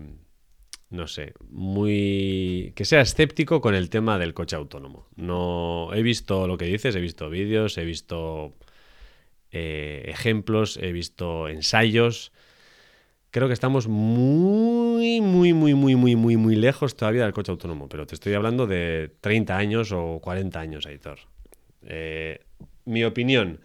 [0.90, 2.74] No sé, muy.
[2.76, 5.08] que sea escéptico con el tema del coche autónomo.
[5.16, 5.90] No.
[5.94, 8.58] He visto lo que dices, he visto vídeos, he visto
[9.52, 12.34] eh, ejemplos, he visto ensayos.
[13.32, 17.88] Creo que estamos muy, muy, muy, muy, muy, muy, muy lejos todavía del coche autónomo.
[17.88, 21.20] Pero te estoy hablando de 30 años o 40 años, Aitor.
[21.84, 22.42] Eh,
[22.86, 23.62] mi opinión.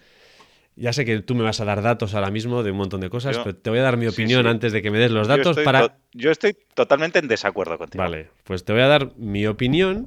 [0.76, 3.08] Ya sé que tú me vas a dar datos ahora mismo de un montón de
[3.10, 4.48] cosas, Yo- pero te voy a dar mi opinión sí.
[4.48, 5.88] antes de que me des los datos para...
[5.88, 8.04] to- yo estoy totalmente en desacuerdo contigo.
[8.04, 10.06] Vale, pues te voy a dar mi opinión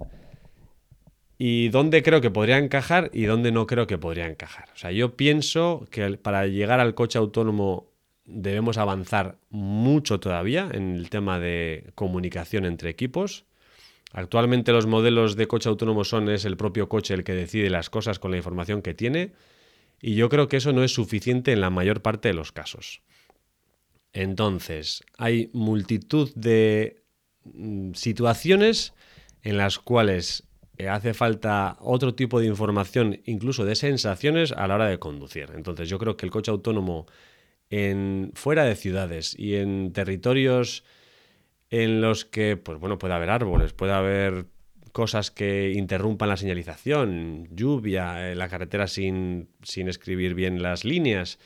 [1.39, 4.69] y dónde creo que podría encajar y dónde no creo que podría encajar.
[4.74, 7.88] O sea, yo pienso que para llegar al coche autónomo
[8.30, 13.46] debemos avanzar mucho todavía en el tema de comunicación entre equipos.
[14.12, 17.89] Actualmente los modelos de coche autónomo son es el propio coche el que decide las
[17.89, 19.34] cosas con la información que tiene
[20.02, 23.02] y yo creo que eso no es suficiente en la mayor parte de los casos.
[24.13, 27.04] Entonces, hay multitud de
[27.44, 28.94] mm, situaciones
[29.44, 30.48] en las cuales
[30.88, 35.52] hace falta otro tipo de información, incluso de sensaciones a la hora de conducir.
[35.54, 37.06] Entonces, yo creo que el coche autónomo
[37.70, 40.84] en fuera de ciudades y en territorios
[41.70, 44.46] en los que, pues bueno, puede haber árboles, puede haber
[44.92, 51.40] cosas que interrumpan la señalización, lluvia, eh, la carretera sin, sin escribir bien las líneas.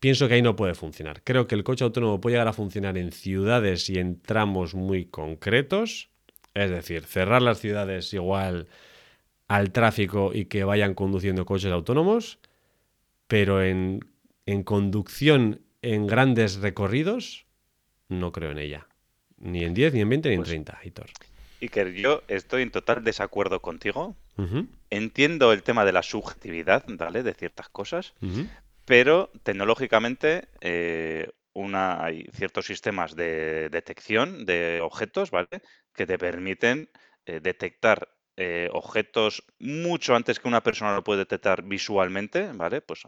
[0.00, 1.22] Pienso que ahí no puede funcionar.
[1.24, 5.06] Creo que el coche autónomo puede llegar a funcionar en ciudades y en tramos muy
[5.06, 6.10] concretos.
[6.54, 8.68] Es decir, cerrar las ciudades igual
[9.48, 12.38] al tráfico y que vayan conduciendo coches autónomos,
[13.26, 14.00] pero en,
[14.52, 17.46] en conducción en grandes recorridos,
[18.08, 18.88] no creo en ella.
[19.36, 21.10] Ni en 10, ni en 20, ni en Pues- 30, Hitor.
[21.60, 24.16] Iker, yo estoy en total desacuerdo contigo.
[24.90, 27.24] Entiendo el tema de la subjetividad, ¿vale?
[27.24, 28.14] De ciertas cosas,
[28.84, 35.48] pero tecnológicamente eh, una, hay ciertos sistemas de detección de objetos, ¿vale?
[35.92, 36.88] Que te permiten
[37.26, 42.80] eh, detectar eh, objetos mucho antes que una persona lo puede detectar visualmente, ¿vale?
[42.80, 43.02] Pues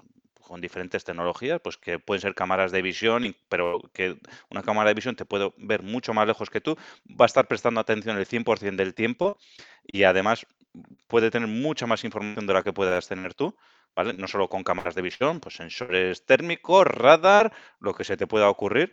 [0.50, 4.18] con diferentes tecnologías, pues que pueden ser cámaras de visión, pero que
[4.50, 6.76] una cámara de visión te puede ver mucho más lejos que tú,
[7.08, 9.38] va a estar prestando atención el 100% del tiempo
[9.86, 10.48] y además
[11.06, 13.56] puede tener mucha más información de la que puedas tener tú,
[13.94, 14.12] ¿vale?
[14.14, 18.50] No solo con cámaras de visión, pues sensores térmicos, radar, lo que se te pueda
[18.50, 18.92] ocurrir.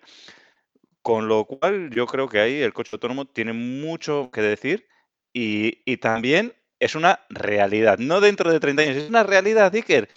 [1.02, 4.88] Con lo cual, yo creo que ahí el coche autónomo tiene mucho que decir
[5.34, 10.08] y, y también es una realidad, no dentro de 30 años, es una realidad, Iker.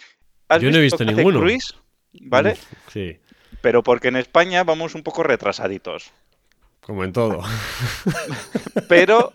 [0.51, 1.39] ¿Has Yo no he visto ninguno.
[1.39, 1.73] Cruise?
[2.11, 2.57] ¿Vale?
[2.91, 3.17] Sí,
[3.61, 6.11] Pero porque en España vamos un poco retrasaditos.
[6.81, 7.41] como en todo.
[8.89, 9.31] Pero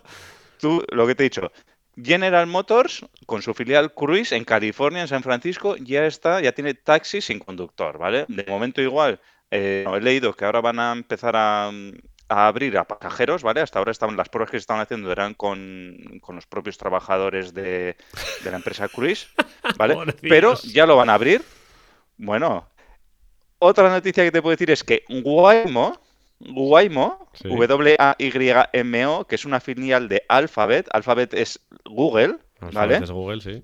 [0.60, 1.50] tú, lo que te he dicho,
[1.96, 6.74] General Motors, con su filial Cruise en California, en San Francisco, ya está, ya tiene
[6.74, 8.26] taxi sin conductor, ¿vale?
[8.28, 9.18] De momento igual,
[9.50, 11.72] eh, he leído que ahora van a empezar a,
[12.28, 13.60] a abrir a pasajeros, ¿vale?
[13.60, 17.54] Hasta ahora estaban, las pruebas que se estaban haciendo eran con, con los propios trabajadores
[17.54, 17.96] de,
[18.42, 19.28] de la empresa Cruise,
[19.78, 19.96] ¿vale?
[20.20, 21.42] Pero ya lo van a abrir.
[22.16, 22.68] Bueno,
[23.58, 25.98] otra noticia que te puedo decir es que Waymo,
[26.40, 27.48] Waymo, Sí.
[27.48, 32.78] W-A-Y-M-O, que es una filial de Alphabet, Alphabet es Google, ¿vale?
[32.78, 33.62] Alfabetes Google, sí.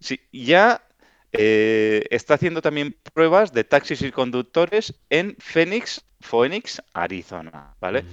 [0.00, 0.82] Sí, ya
[1.32, 8.04] eh, está haciendo también pruebas de taxis y conductores en Phoenix, Phoenix, Arizona, ¿vale?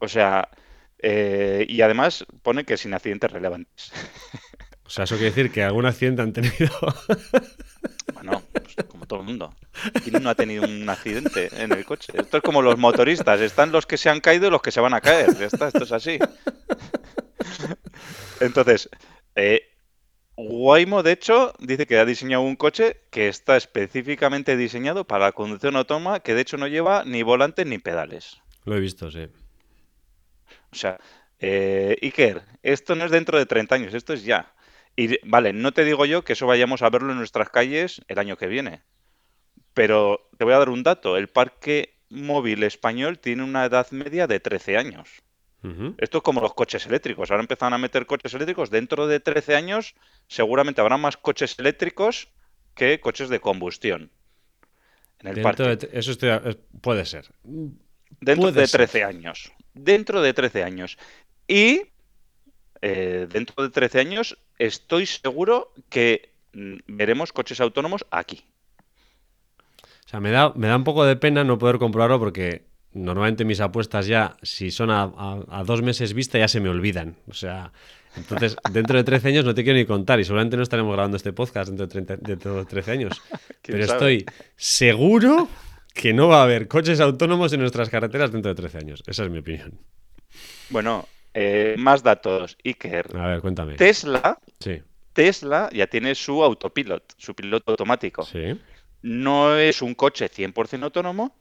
[0.00, 0.48] O sea,
[1.00, 3.92] eh, y además pone que sin accidentes relevantes.
[4.84, 6.54] O sea, eso quiere decir que algún accidente han tenido.
[8.14, 9.54] Bueno, pues como todo el mundo.
[10.02, 12.12] ¿Quién no ha tenido un accidente en el coche?
[12.16, 13.40] Esto es como los motoristas.
[13.40, 15.36] Están los que se han caído y los que se van a caer.
[15.38, 16.18] Ya está, esto es así.
[18.40, 18.88] Entonces,
[19.36, 19.77] eh,
[20.40, 25.32] Waymo, de hecho, dice que ha diseñado un coche que está específicamente diseñado para la
[25.32, 28.40] conducción autónoma, que de hecho no lleva ni volantes ni pedales.
[28.64, 29.26] Lo he visto, sí.
[30.70, 31.00] O sea,
[31.40, 34.54] eh, Iker, esto no es dentro de 30 años, esto es ya.
[34.94, 38.20] Y vale, no te digo yo que eso vayamos a verlo en nuestras calles el
[38.20, 38.82] año que viene.
[39.74, 41.16] Pero te voy a dar un dato.
[41.16, 45.22] El parque móvil español tiene una edad media de 13 años.
[45.98, 47.30] Esto es como los coches eléctricos.
[47.30, 48.70] Ahora empiezan a meter coches eléctricos.
[48.70, 49.94] Dentro de 13 años
[50.26, 52.28] seguramente habrá más coches eléctricos
[52.74, 54.10] que coches de combustión
[55.20, 55.76] en el Dentro parque.
[55.86, 57.26] de- eso estoy- eh, puede ser.
[58.20, 58.78] Dentro Puede de ser.
[58.80, 59.52] 13 años.
[59.74, 60.96] Dentro de 13 años.
[61.46, 61.82] Y
[62.80, 68.44] eh, dentro de 13 años estoy seguro que mm, veremos coches autónomos aquí.
[70.06, 73.44] O sea, me da, me da un poco de pena no poder comprobarlo porque normalmente
[73.44, 77.16] mis apuestas ya, si son a, a- a dos meses vista, ya se me olvidan.
[77.28, 77.72] O sea,
[78.16, 81.16] entonces dentro de 13 años no te quiero ni contar y seguramente no estaremos grabando
[81.16, 83.22] este podcast dentro de, 30 dentro de 13 años.
[83.62, 84.14] ¿Quién Pero sabe?
[84.16, 85.48] estoy seguro
[85.94, 89.02] que no va a haber coches autónomos en nuestras carreteras dentro de 13 años.
[89.06, 89.78] Esa es mi opinión.
[90.70, 92.56] Bueno, eh, más datos.
[92.64, 93.16] Iker.
[93.16, 93.74] A ver, cuéntame.
[93.76, 94.80] Tesla, Sí,
[95.12, 98.24] Tesla ya tiene su autopilot, su piloto automático.
[98.24, 98.58] sí.
[99.00, 101.36] No es un coche 100% autónomo,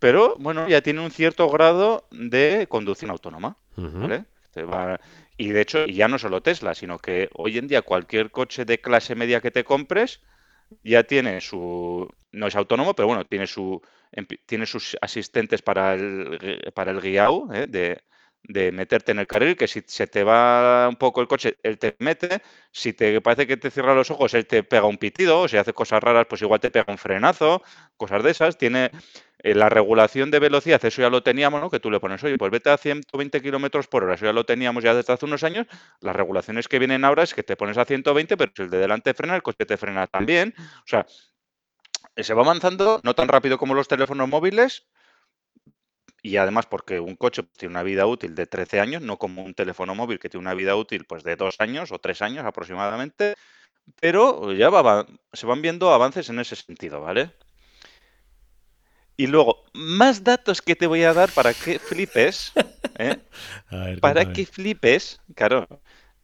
[0.00, 3.58] pero bueno, ya tiene un cierto grado de conducción autónoma.
[3.98, 4.26] ¿vale?
[4.52, 5.00] Te va-
[5.38, 8.64] Y de hecho, y ya no solo Tesla, sino que hoy en día cualquier coche
[8.66, 10.20] de clase media que te compres
[10.84, 13.82] ya tiene su, no es autónomo, pero bueno, tiene su,
[14.46, 17.66] tiene sus asistentes para el, para el guiao, ¿eh?
[17.68, 18.02] de,
[18.42, 21.78] de meterte en el carril, que si se te va un poco el coche, él
[21.78, 25.42] te mete, si te parece que te cierra los ojos, él te pega un pitido,
[25.42, 27.62] o si hace cosas raras, pues igual te pega un frenazo,
[27.96, 28.90] cosas de esas, tiene
[29.42, 31.70] eh, la regulación de velocidad, eso ya lo teníamos, ¿no?
[31.70, 34.44] Que tú le pones, oye, pues vete a 120 kilómetros por hora, eso ya lo
[34.44, 35.66] teníamos ya desde hace unos años.
[36.00, 38.78] Las regulaciones que vienen ahora es que te pones a 120, pero si el de
[38.78, 40.54] delante frena, el coche te frena también.
[40.58, 41.06] O sea,
[42.16, 44.86] eh, se va avanzando, no tan rápido como los teléfonos móviles,
[46.22, 49.54] y además porque un coche tiene una vida útil de 13 años, no como un
[49.54, 53.34] teléfono móvil que tiene una vida útil pues de dos años o tres años aproximadamente,
[54.00, 57.32] pero ya va se van viendo avances en ese sentido, ¿vale?
[59.20, 62.52] Y luego, más datos que te voy a dar para que flipes,
[62.98, 63.18] ¿eh?
[63.70, 65.68] Ver, Para que flipes, claro.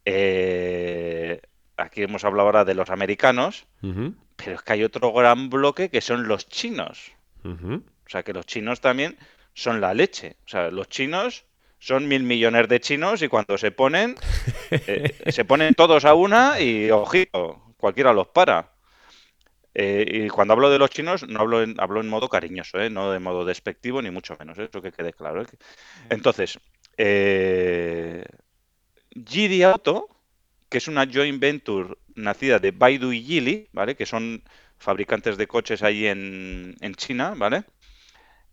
[0.06, 1.42] eh,
[1.76, 6.00] aquí hemos hablado ahora de los americanos, pero es que hay otro gran bloque que
[6.00, 7.12] son los chinos.
[7.44, 9.18] O sea, que los chinos también
[9.52, 10.38] son la leche.
[10.46, 11.44] O sea, los chinos
[11.78, 14.14] son mil millones de chinos y cuando se ponen,
[14.70, 18.72] eh, se ponen todos a una y, ojito, cualquiera los para.
[19.78, 22.88] Eh, y cuando hablo de los chinos, no hablo en, hablo en modo cariñoso, ¿eh?
[22.88, 24.68] No de modo despectivo, ni mucho menos, ¿eh?
[24.70, 25.42] Eso que quede claro.
[25.42, 25.46] ¿eh?
[26.08, 26.58] Entonces,
[26.96, 28.24] eh,
[29.14, 30.08] GD Auto,
[30.70, 33.96] que es una joint venture nacida de Baidu y Geely, ¿vale?
[33.96, 34.42] Que son
[34.78, 37.64] fabricantes de coches ahí en, en China, ¿vale?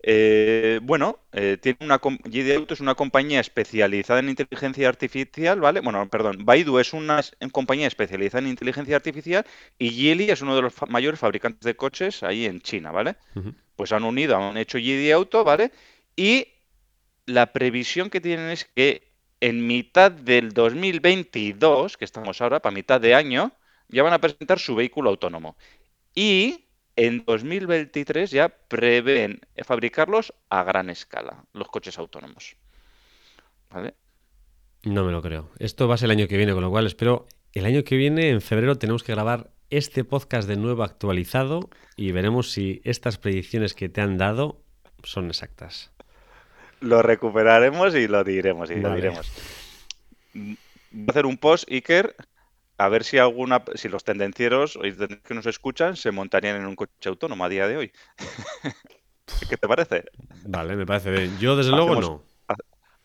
[0.06, 5.80] Eh, bueno, eh, tiene una GD Auto es una compañía especializada en inteligencia artificial, ¿vale?
[5.80, 7.22] Bueno, perdón, Baidu es una
[7.54, 9.46] compañía especializada en inteligencia artificial
[9.80, 13.16] y Geely es uno de los fa- mayores fabricantes de coches ahí en China, ¿vale?
[13.76, 15.72] Pues han unido, han hecho GD Auto, ¿vale?
[16.16, 16.48] Y
[17.26, 23.02] la previsión que tienen es que en mitad del 2022, que estamos ahora, para mitad
[23.02, 23.52] de año,
[23.90, 25.58] ya van a presentar su vehículo autónomo.
[26.16, 32.56] Y en 2023 ya prevén fabricarlos a gran escala, los coches autónomos.
[33.70, 33.96] ¿Vale?
[34.84, 35.50] No me lo creo.
[35.60, 37.96] Esto va a ser el año que viene, con lo cual espero el año que
[37.96, 43.18] viene, en febrero, tenemos que grabar este podcast de nuevo actualizado y veremos si estas
[43.18, 44.62] predicciones que te han dado
[45.04, 45.92] son exactas.
[46.80, 49.32] Lo recuperaremos y lo diremos, y lo diremos.
[50.34, 50.58] Voy
[51.08, 52.16] a hacer un post, Iker,
[52.78, 54.78] a ver si alguna, si los tendencieros
[55.24, 57.92] que nos escuchan se montarían en un coche autónomo a día de hoy.
[59.50, 60.06] ¿Qué te parece?
[60.46, 61.38] Vale, me parece bien.
[61.40, 62.24] Yo, desde luego, no.
[62.48, 62.56] ha-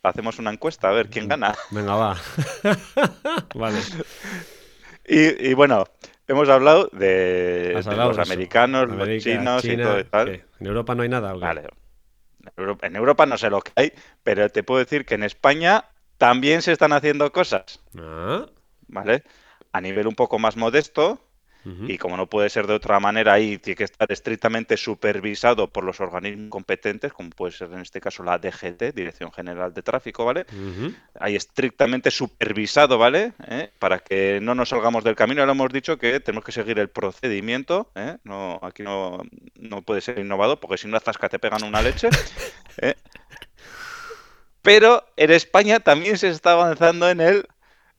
[0.09, 1.55] Hacemos una encuesta a ver quién gana.
[1.71, 2.17] Venga, va.
[3.55, 3.81] vale.
[5.07, 5.85] Y, y bueno,
[6.27, 8.33] hemos hablado de, Has de hablado los eso.
[8.33, 10.27] americanos, los chinos y todo y tal.
[10.27, 10.45] ¿qué?
[10.61, 11.35] ¿En Europa no hay nada?
[11.35, 11.47] o qué?
[11.47, 11.63] Vale.
[11.63, 15.25] En Europa, en Europa no sé lo que hay, pero te puedo decir que en
[15.25, 15.85] España
[16.17, 18.47] también se están haciendo cosas, Ah,
[18.87, 19.25] ¿vale?
[19.79, 21.21] A nivel un poco más modesto,
[21.87, 25.85] y como no puede ser de otra manera, ahí tiene que estar estrictamente supervisado por
[25.85, 30.25] los organismos competentes, como puede ser en este caso la DGT, Dirección General de Tráfico,
[30.25, 30.47] ¿vale?
[30.51, 30.93] Ujú.
[31.21, 33.35] Ahí estrictamente supervisado, ¿vale?
[33.47, 33.71] ¿Eh?
[33.79, 35.43] Para que no nos salgamos del camino.
[35.43, 37.93] Ahora hemos dicho que tenemos que seguir el procedimiento.
[37.95, 38.17] ¿eh?
[38.25, 39.23] No, aquí no,
[39.55, 42.09] no puede ser innovado, porque si no zasca te pegan una leche.
[42.79, 42.95] ¿eh?
[44.63, 47.47] Pero en España también se está avanzando en el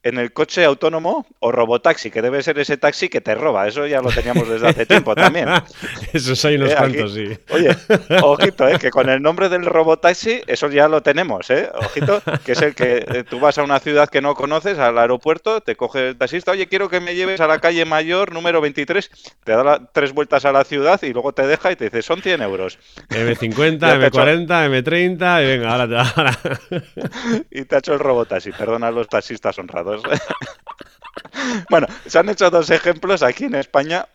[0.02, 3.68] en el coche autónomo o robotaxi, que debe ser ese taxi que te roba.
[3.68, 5.50] Eso ya lo teníamos desde hace tiempo también.
[6.14, 7.26] Eso hay unos Eh, cuantos, sí.
[7.52, 7.76] Oye,
[8.24, 11.70] ojito, eh, que con el nombre del robotaxi, eso ya lo tenemos, ¿eh?
[11.76, 14.98] Ojito, que es el que eh, tú vas a una ciudad que no conoces, al
[14.98, 18.62] aeropuerto, te coge el taxista, oye, quiero que me lleves a la calle mayor número
[18.62, 19.10] 23,
[19.44, 22.02] te da la- tres vueltas a la ciudad y luego te deja y te dice,
[22.02, 22.80] son 100 euros.
[23.10, 26.40] M50, Ya te he hecho- M40, M30, y venga, ahora, te- ahora.
[27.52, 29.89] Y te ha hecho el robotaxi, perdona a los taxistas honrados.
[31.70, 34.08] bueno, se han hecho dos ejemplos aquí en España.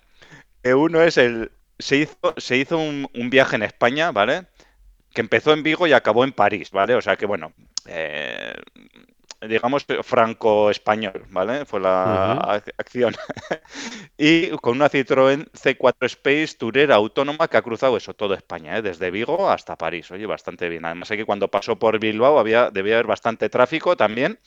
[0.62, 1.52] que uno es el.
[1.78, 4.46] Se hizo, se hizo un, un viaje en España, ¿vale?
[5.12, 6.94] Que empezó en Vigo y acabó en París, ¿vale?
[6.94, 7.52] O sea que, bueno,
[7.86, 8.54] eh,
[9.48, 11.64] digamos franco-español, ¿vale?
[11.64, 13.14] Fue la acción.
[14.18, 18.82] y con una Citroën C4 Space Turera autónoma que ha cruzado eso, todo España, ¿eh?
[18.82, 20.10] Desde Vigo hasta París.
[20.10, 20.84] Oye, bastante bien.
[20.84, 24.38] Además, aquí cuando pasó por Bilbao había, debía haber bastante tráfico también.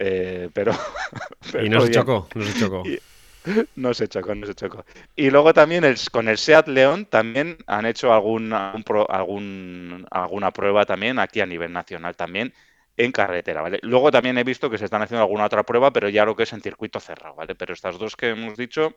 [0.00, 0.72] Eh, pero,
[1.52, 2.82] pero Y no se chocó, no se chocó.
[2.88, 2.98] Y-
[3.76, 4.84] No se chocó, no se chocó.
[5.16, 10.06] Y luego también el- con el SEAT León también han hecho algún, algún pro- algún-
[10.10, 12.52] alguna prueba también aquí a nivel nacional también
[12.98, 13.78] en carretera, ¿vale?
[13.82, 16.42] Luego también he visto que se están haciendo alguna otra prueba, pero ya lo que
[16.42, 17.54] es en circuito cerrado, ¿vale?
[17.54, 18.94] Pero estas dos que hemos dicho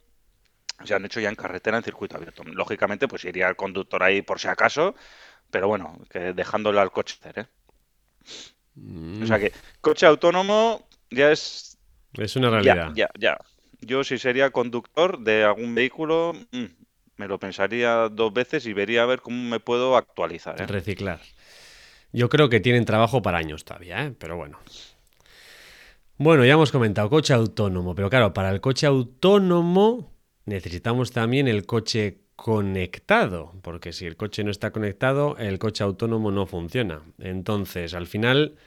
[0.85, 2.43] se han hecho ya en carretera en circuito abierto.
[2.45, 4.95] Lógicamente, pues iría el conductor ahí por si acaso,
[5.51, 7.47] pero bueno, que dejándole al coche hacer, ¿eh?
[9.23, 11.77] O sea que coche autónomo ya es
[12.13, 12.91] Es una realidad.
[12.95, 13.37] ya, ya.
[13.81, 16.65] Yo si sería conductor de algún vehículo, mm,
[17.17, 20.61] me lo pensaría dos veces y vería a ver cómo me puedo actualizar.
[20.61, 20.67] ¿eh?
[20.67, 21.19] Reciclar.
[22.11, 24.13] Yo creo que tienen trabajo para años todavía, ¿eh?
[24.17, 24.59] pero bueno.
[26.17, 30.13] Bueno, ya hemos comentado coche autónomo, pero claro, para el coche autónomo
[30.45, 36.31] necesitamos también el coche conectado, porque si el coche no está conectado, el coche autónomo
[36.31, 37.01] no funciona.
[37.19, 38.57] Entonces, al final,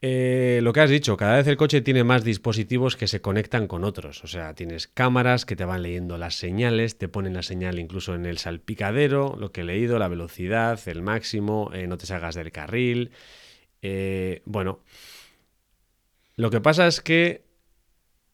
[0.00, 3.66] eh, lo que has dicho, cada vez el coche tiene más dispositivos que se conectan
[3.66, 4.22] con otros.
[4.24, 8.14] O sea, tienes cámaras que te van leyendo las señales, te ponen la señal incluso
[8.14, 12.36] en el salpicadero, lo que he leído, la velocidad, el máximo, eh, no te salgas
[12.36, 13.10] del carril.
[13.82, 14.80] Eh, bueno,
[16.36, 17.44] lo que pasa es que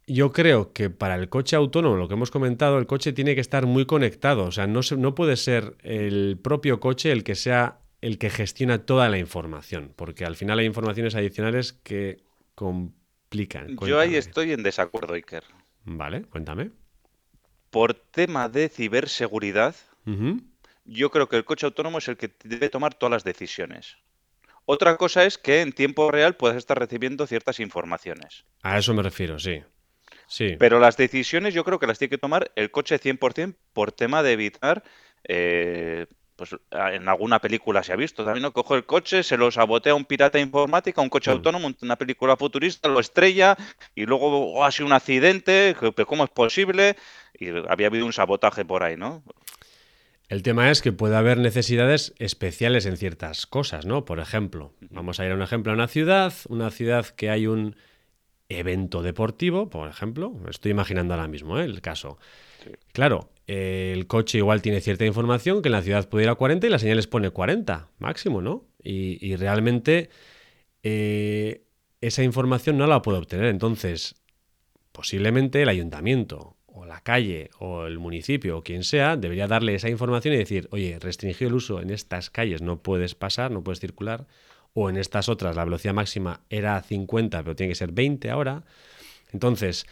[0.06, 3.40] yo creo que para el coche autónomo, lo que hemos comentado, el coche tiene que
[3.40, 4.44] estar muy conectado.
[4.44, 8.28] O sea, no, se- no puede ser el propio coche el que sea el que
[8.28, 12.22] gestiona toda la información, porque al final hay informaciones adicionales que
[12.54, 13.78] complican.
[13.78, 15.42] Yo ahí estoy en desacuerdo, Iker.
[15.84, 16.70] Vale, cuéntame.
[17.70, 19.74] Por tema de ciberseguridad,
[20.84, 23.96] yo creo que el coche autónomo es el que debe tomar todas las decisiones.
[24.66, 28.44] Otra cosa es que en tiempo real puedas estar recibiendo ciertas informaciones.
[28.62, 29.62] A eso me refiero, sí.
[30.26, 30.56] Sí.
[30.58, 34.22] Pero las decisiones yo creo que las tiene que tomar el coche 100% por tema
[34.22, 34.84] de evitar,
[35.26, 38.52] eh, pues en alguna película se ha visto también, ¿no?
[38.52, 41.34] Coge el coche, se lo sabotea un pirata informático, un coche Mm.
[41.34, 43.56] autónomo, una película futurista, lo estrella
[43.94, 46.96] y luego oh, ha sido un accidente, pero ¿cómo es posible?
[47.38, 49.22] Y había habido un sabotaje por ahí, ¿no?
[50.28, 54.04] El tema es que puede haber necesidades especiales en ciertas cosas, ¿no?
[54.04, 57.46] Por ejemplo, vamos a ir a un ejemplo a una ciudad, una ciudad que hay
[57.46, 57.76] un
[58.48, 61.64] evento deportivo, por ejemplo, estoy imaginando ahora mismo ¿eh?
[61.64, 62.18] el caso.
[62.92, 66.70] Claro, el coche igual tiene cierta información que en la ciudad ir a 40 y
[66.70, 68.66] la señal les pone 40 máximo, ¿no?
[68.82, 70.10] Y, y realmente
[70.82, 71.64] eh,
[72.00, 73.46] esa información no la puede obtener.
[73.46, 74.16] Entonces,
[74.92, 79.88] posiblemente el ayuntamiento o la calle o el municipio o quien sea debería darle esa
[79.88, 83.80] información y decir, oye, restringido el uso en estas calles, no puedes pasar, no puedes
[83.80, 84.26] circular,
[84.72, 88.64] o en estas otras la velocidad máxima era 50, pero tiene que ser 20 ahora.
[89.32, 89.86] Entonces,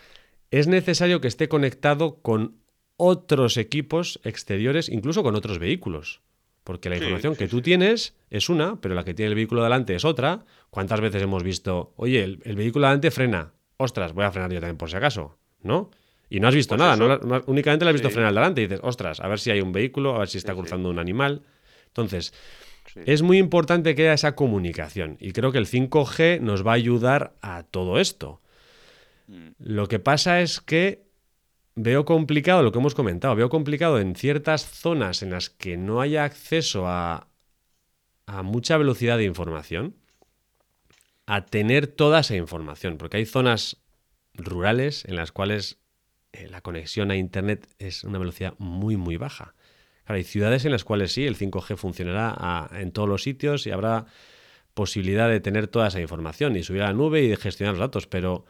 [0.50, 2.61] es necesario que esté conectado con
[3.04, 6.20] otros equipos exteriores, incluso con otros vehículos.
[6.62, 7.62] Porque la información sí, que tú sí.
[7.62, 10.44] tienes es una, pero la que tiene el vehículo delante es otra.
[10.70, 13.52] ¿Cuántas veces hemos visto, oye, el, el vehículo delante frena?
[13.78, 15.90] Ostras, voy a frenar yo también por si acaso, ¿no?
[16.30, 18.66] Y no has visto Pues nada, no no- únicamente la has visto frenar delante y
[18.68, 21.42] dices, ostras, a ver si hay un vehículo, a ver si está cruzando un animal.
[21.88, 22.32] Entonces,
[23.04, 26.74] es muy importante que haya esa comunicación y creo que el 5G nos va a
[26.74, 28.40] ayudar a todo esto.
[29.26, 29.48] Mm.
[29.58, 31.01] Lo que pasa es que
[31.74, 36.00] veo complicado lo que hemos comentado, veo complicado en ciertas zonas en las que no
[36.00, 37.28] haya acceso a,
[38.26, 39.96] a mucha velocidad de información,
[41.26, 43.78] a tener toda esa información, porque hay zonas
[44.34, 45.78] rurales en las cuales
[46.32, 49.54] eh, la conexión a Internet es una velocidad muy, muy baja.
[50.04, 53.70] Claro, hay ciudades en las cuales sí, el 5G funcionará en todos los sitios y
[53.70, 54.06] habrá
[54.74, 57.80] posibilidad de tener toda esa información y subir a la nube y de gestionar los
[57.80, 58.44] datos, pero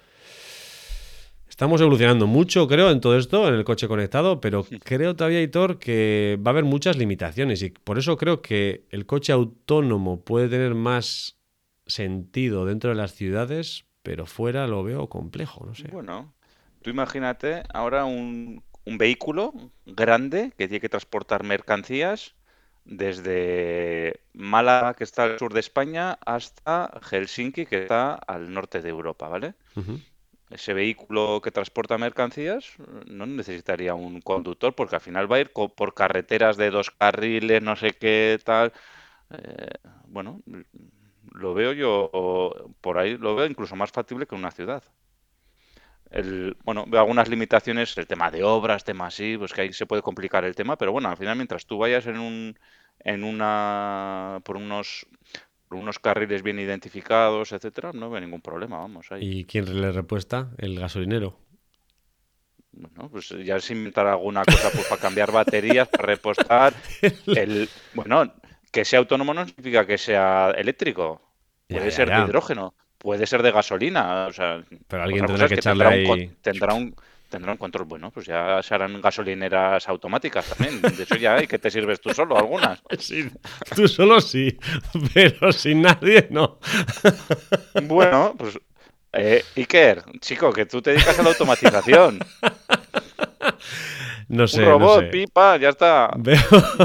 [1.52, 5.78] estamos evolucionando mucho, creo, en todo esto, en el coche conectado, pero creo todavía, Hitor,
[5.78, 10.48] que va a haber muchas limitaciones y por eso creo que el coche autónomo puede
[10.48, 11.38] tener más
[11.86, 15.88] sentido dentro de las ciudades pero fuera lo veo complejo, no sé.
[15.88, 16.34] Bueno,
[16.82, 19.52] tú imagínate ahora un, un vehículo
[19.86, 22.34] grande que tiene que transportar mercancías
[22.84, 28.88] desde Málaga, que está al sur de España, hasta Helsinki, que está al norte de
[28.88, 29.54] Europa, ¿vale?
[30.52, 32.74] Ese vehículo que transporta mercancías
[33.06, 37.62] no necesitaría un conductor porque al final va a ir por carreteras de dos carriles,
[37.62, 38.72] no sé qué tal.
[39.30, 39.70] Eh,
[40.06, 40.42] bueno,
[41.32, 44.82] lo veo yo por ahí, lo veo incluso más factible que en una ciudad.
[46.10, 49.86] El, bueno, veo algunas limitaciones, el tema de obras, tema así, pues que ahí se
[49.86, 52.58] puede complicar el tema, pero bueno, al final mientras tú vayas en un,
[52.98, 55.06] en una, por unos,
[55.74, 59.40] unos carriles bien identificados, etcétera, no veo ningún problema, vamos, ahí.
[59.40, 60.50] ¿Y quién le repuesta?
[60.58, 61.38] El gasolinero.
[62.72, 66.72] Bueno, pues ya es inventar alguna cosa pues, para cambiar baterías, para repostar.
[67.26, 68.32] El, bueno,
[68.70, 71.20] que sea autónomo no significa que sea eléctrico.
[71.68, 72.24] Puede ya, ser de ya.
[72.24, 74.26] hidrógeno, puede ser de gasolina.
[74.26, 76.06] O sea, Pero alguien tendrá que que echarle tendrá ahí.
[76.06, 76.96] un, tendrá un
[77.58, 77.86] control.
[77.86, 80.80] Bueno, pues ya se harán gasolineras automáticas también.
[80.82, 82.80] De hecho, ya hay que te sirves tú solo algunas.
[82.98, 83.28] Sí,
[83.74, 84.56] tú solo sí,
[85.14, 86.58] pero sin nadie no.
[87.84, 88.58] Bueno, pues.
[89.14, 92.18] Eh, Iker, chico, que tú te dedicas a la automatización.
[94.28, 95.06] No sé, un no robot, sé.
[95.08, 96.10] pipa, ya está.
[96.16, 96.38] Veo,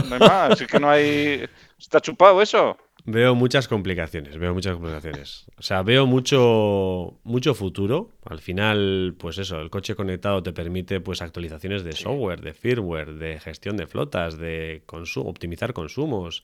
[0.10, 0.60] No hay más.
[0.62, 1.48] Es que no hay.
[1.80, 2.78] Está chupado eso.
[3.08, 5.45] Veo muchas complicaciones, veo muchas complicaciones.
[5.58, 8.12] O sea, veo mucho, mucho futuro.
[8.26, 13.14] Al final, pues eso, el coche conectado te permite pues actualizaciones de software, de firmware,
[13.14, 16.43] de gestión de flotas, de consumo, optimizar consumos.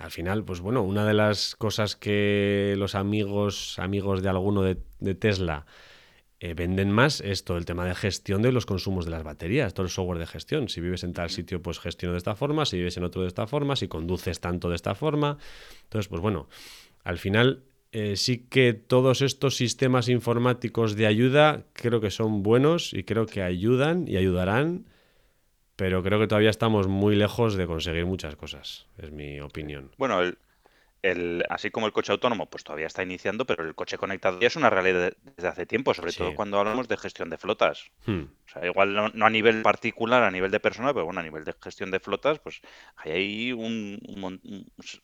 [0.00, 4.78] Al final, pues bueno, una de las cosas que los amigos, amigos de alguno de,
[4.98, 5.66] de Tesla
[6.38, 9.72] eh, venden más es todo el tema de gestión de los consumos de las baterías,
[9.72, 10.68] todo el software de gestión.
[10.68, 13.28] Si vives en tal sitio, pues gestiono de esta forma, si vives en otro de
[13.28, 15.38] esta forma, si conduces tanto de esta forma.
[15.84, 16.48] Entonces, pues bueno,
[17.04, 17.62] al final
[17.92, 23.24] eh, sí que todos estos sistemas informáticos de ayuda creo que son buenos y creo
[23.24, 24.84] que ayudan y ayudarán,
[25.76, 29.92] pero creo que todavía estamos muy lejos de conseguir muchas cosas, es mi opinión.
[29.96, 30.36] Bueno, el,
[31.10, 34.46] el- así como el coche autónomo, pues todavía está iniciando, pero el coche conectado ya
[34.48, 37.90] es una realidad desde hace tiempo, sobre todo cuando hablamos de gestión de flotas.
[38.06, 38.22] Hmm.
[38.46, 41.22] O sea, igual no, no a nivel particular, a nivel de persona, pero bueno, a
[41.24, 42.60] nivel de gestión de flotas, pues
[42.96, 44.40] hay ahí un, un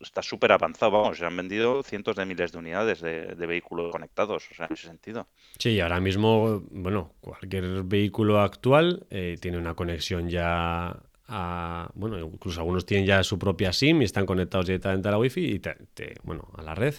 [0.01, 3.91] está súper avanzado, vamos, se han vendido cientos de miles de unidades de, de vehículos
[3.91, 5.27] conectados, o sea, en ese sentido.
[5.59, 10.97] Sí, ahora mismo, bueno, cualquier vehículo actual eh, tiene una conexión ya
[11.29, 15.19] a, bueno, incluso algunos tienen ya su propia SIM y están conectados directamente a la
[15.19, 16.95] Wi-Fi y te, te- bueno, a la red.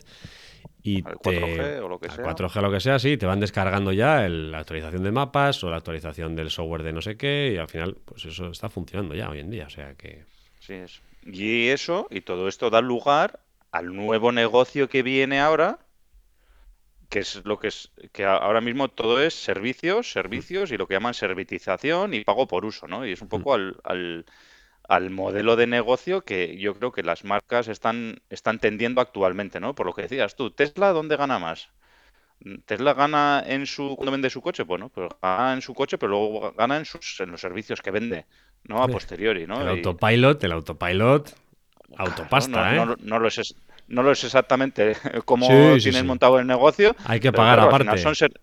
[0.83, 2.25] Y Al te, 4G o lo que al sea.
[2.25, 5.69] 4G lo que sea, sí, te van descargando ya el- la actualización de mapas o
[5.69, 9.15] la actualización del software de no sé qué y al final, pues eso está funcionando
[9.15, 10.25] ya hoy en día, o sea que...
[10.59, 11.01] Sí, es.
[11.25, 13.39] Y eso, y todo esto da lugar
[13.71, 15.79] al nuevo negocio que viene ahora,
[17.13, 17.77] que es lo que es,
[18.13, 22.65] que ahora mismo todo es servicios, servicios y lo que llaman servitización y pago por
[22.65, 23.05] uso, ¿no?
[23.07, 24.25] Y es un poco al, al,
[24.87, 29.75] al modelo de negocio que yo creo que las marcas están, están tendiendo actualmente, ¿no?
[29.75, 31.69] Por lo que decías tú, Tesla, ¿dónde gana más?
[32.65, 36.11] Tesla gana en su cuando vende su coche, bueno, pues gana en su coche, pero
[36.11, 38.25] luego gana en sus en los servicios que vende,
[38.65, 38.83] ¿no?
[38.83, 39.61] A posteriori, ¿no?
[39.61, 41.33] El Y- autopilot, el autopilot,
[42.01, 42.85] Claro, autopasta, no, ¿eh?
[42.85, 43.55] no, no lo es,
[43.87, 46.07] no lo es exactamente cómo Sí, sí, tienen sí.
[46.07, 47.97] montado el negocio, Hay que pagar aparte.
[47.97, 48.41] son, ser-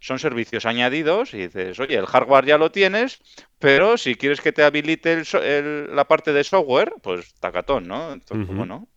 [0.00, 3.20] son servicios añadidos y dices, oye, el hardware ya lo tienes,
[3.58, 8.12] pero si quieres que te habilite el la parte de software, pues tacatón, ¿no?
[8.12, 8.88] Entonces, bueno,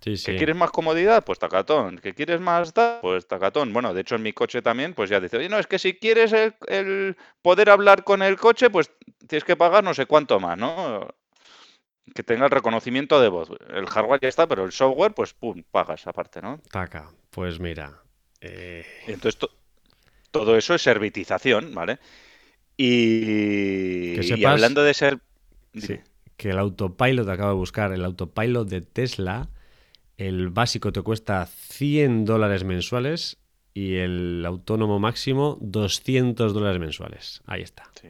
[0.00, 1.24] Sí, ¿que quieres más comodidad?
[1.24, 1.98] Pues tacatón.
[1.98, 3.00] ¿Que quieres más tal?
[3.02, 3.72] Pues tacatón.
[3.72, 5.94] Bueno, de hecho en mi coche también, pues ya dice, oye, no, es que si
[5.98, 8.90] quieres el, el poder hablar con el coche, pues
[9.28, 11.08] tienes que pagar no sé cuánto más, ¿no?
[12.12, 13.48] Que tenga el reconocimiento de voz.
[13.72, 16.60] El hardware ya está, pero el software, pues pum, pagas aparte, ¿no?
[16.70, 18.02] Taca, pues mira.
[18.40, 19.50] eh, Y entonces to-
[20.30, 21.98] todo eso es servitización, ¿vale?
[22.76, 25.18] Y, Que y sepas- hablando de ser...
[25.74, 25.98] Sí,
[26.36, 29.48] que el autopilot, acabo de buscar, el autopilot de Tesla,
[30.18, 33.38] el básico te cuesta 100 dólares mensuales
[33.72, 37.42] y el autónomo máximo 200 dólares mensuales.
[37.46, 37.84] Ahí está.
[38.00, 38.08] Sí.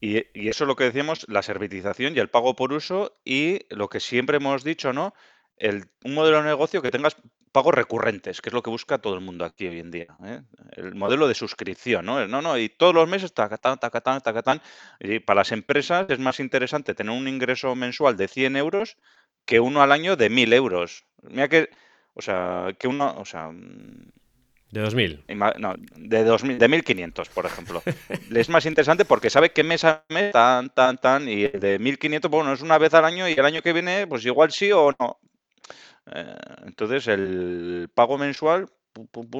[0.00, 3.66] Y, y eso es lo que decíamos, la servitización y el pago por uso y
[3.68, 5.14] lo que siempre hemos dicho, ¿no?
[5.56, 7.16] El, un modelo de negocio que tengas
[7.52, 10.16] pagos recurrentes, que es lo que busca todo el mundo aquí hoy en día.
[10.24, 10.40] ¿eh?
[10.72, 12.26] El modelo de suscripción, ¿no?
[12.26, 14.62] No, no, y todos los meses, tacatán, tacatán, tacatán.
[15.00, 18.96] Y para las empresas es más interesante tener un ingreso mensual de 100 euros
[19.44, 21.04] que uno al año de 1000 euros.
[21.22, 21.70] Mira que,
[22.14, 24.12] o sea, que uno, o sea, mm,
[24.70, 25.24] De 2000.
[25.28, 27.82] Ima- No, de 2000, de 1500, por ejemplo.
[28.30, 31.78] Es más interesante porque sabe que mes a mes, tan, tan, tan, y el de
[31.78, 34.70] 1500, bueno, es una vez al año y el año que viene, pues igual sí
[34.72, 35.18] o no.
[36.14, 38.68] Eh, entonces, el pago mensual,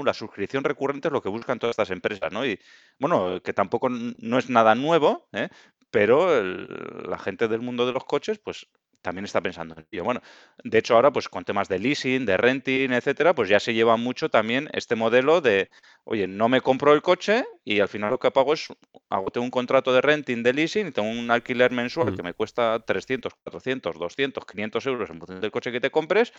[0.04, 2.44] la suscripción recurrente es lo que buscan todas estas empresas, ¿no?
[2.46, 2.58] Y
[2.98, 5.48] bueno, que tampoco no es nada nuevo, ¿eh?
[5.90, 8.66] pero la gente del mundo de los coches, pues
[9.02, 10.04] también está pensando en ello.
[10.04, 10.20] Bueno,
[10.62, 13.96] de hecho ahora pues con temas de leasing, de renting, etcétera, pues ya se lleva
[13.96, 15.70] mucho también este modelo de,
[16.04, 18.68] oye, no me compro el coche y al final lo que pago es,
[19.08, 22.34] hago tengo un contrato de renting, de leasing y tengo un alquiler mensual que me
[22.34, 26.32] cuesta 300, 400, 200, 500 euros en función del coche que te compres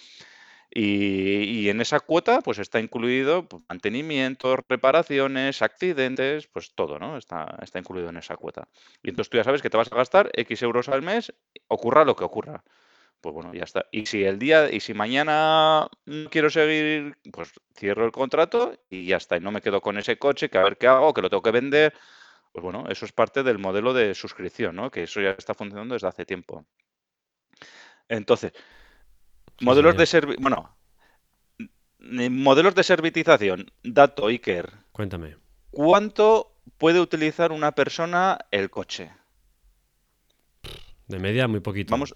[0.74, 7.17] y, en esa cuota pues está incluido pues, mantenimiento, reparaciones, accidentes, pues todo, ¿no?
[7.17, 8.67] Está, está incluido en esa cuota.
[9.03, 11.34] Y entonces tú ya sabes que te vas a gastar X euros al mes,
[11.67, 12.63] ocurra lo que ocurra.
[13.22, 13.86] Pues bueno, ya está.
[13.91, 15.88] Y si el día, y si mañana
[16.32, 19.38] quiero seguir, pues cierro el contrato y ya está.
[19.38, 21.43] Y no me quedo con ese coche, que a ver qué hago, que lo tengo
[21.43, 21.93] que vender.
[22.51, 24.89] Pues bueno, eso es parte del modelo de suscripción, ¿no?
[24.89, 26.65] Que eso ya está funcionando desde hace tiempo.
[28.09, 28.53] Entonces,
[29.62, 30.76] Modelos de servi bueno,
[31.99, 33.72] modelos de servitización.
[33.84, 34.72] Dato, Iker.
[34.91, 35.38] Cuéntame.
[35.70, 39.12] ¿Cuánto puede utilizar una persona el coche?
[41.07, 41.91] De media, muy poquito.
[41.91, 42.16] Vamos,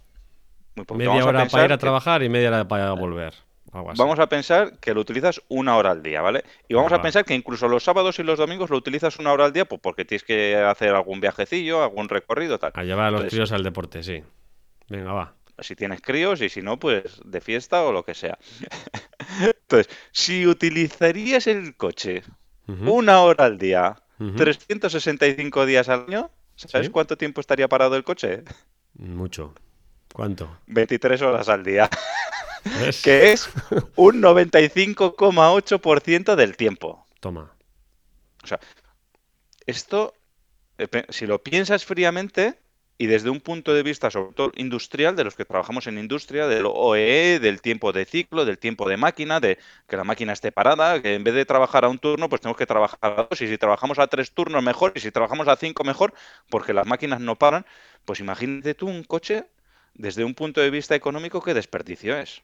[0.94, 3.34] Media hora para ir a trabajar y media hora para volver.
[3.72, 6.44] Vamos a pensar que lo utilizas una hora al día, ¿vale?
[6.68, 9.46] Y vamos a pensar que incluso los sábados y los domingos lo utilizas una hora
[9.46, 12.72] al día pues porque tienes que hacer algún viajecillo, algún recorrido, tal.
[12.74, 14.24] A llevar a los críos al deporte, sí.
[14.88, 18.38] Venga, va si tienes críos y si no, pues de fiesta o lo que sea.
[19.42, 22.24] Entonces, si utilizarías el coche
[22.68, 28.44] una hora al día, 365 días al año, ¿sabes cuánto tiempo estaría parado el coche?
[28.96, 29.54] Mucho.
[30.14, 30.60] ¿Cuánto?
[30.68, 31.90] 23 horas al día.
[33.04, 33.48] que es
[33.96, 37.06] un 95,8% del tiempo.
[37.20, 37.52] Toma.
[38.44, 38.60] O sea,
[39.66, 40.14] esto,
[40.78, 42.60] eh, si lo piensas fríamente,
[42.98, 46.48] y desde un punto de vista, sobre todo industrial, de los que trabajamos en industria,
[46.48, 50.52] del OEE, del tiempo de ciclo, del tiempo de máquina, de que la máquina esté
[50.52, 53.42] parada, que en vez de trabajar a un turno, pues tenemos que trabajar a dos,
[53.42, 56.14] y si trabajamos a tres turnos mejor, y si trabajamos a cinco mejor,
[56.50, 57.66] porque las máquinas no paran,
[58.06, 59.46] pues imagínate tú un coche
[59.94, 62.42] desde un punto de vista económico, qué desperdicio es.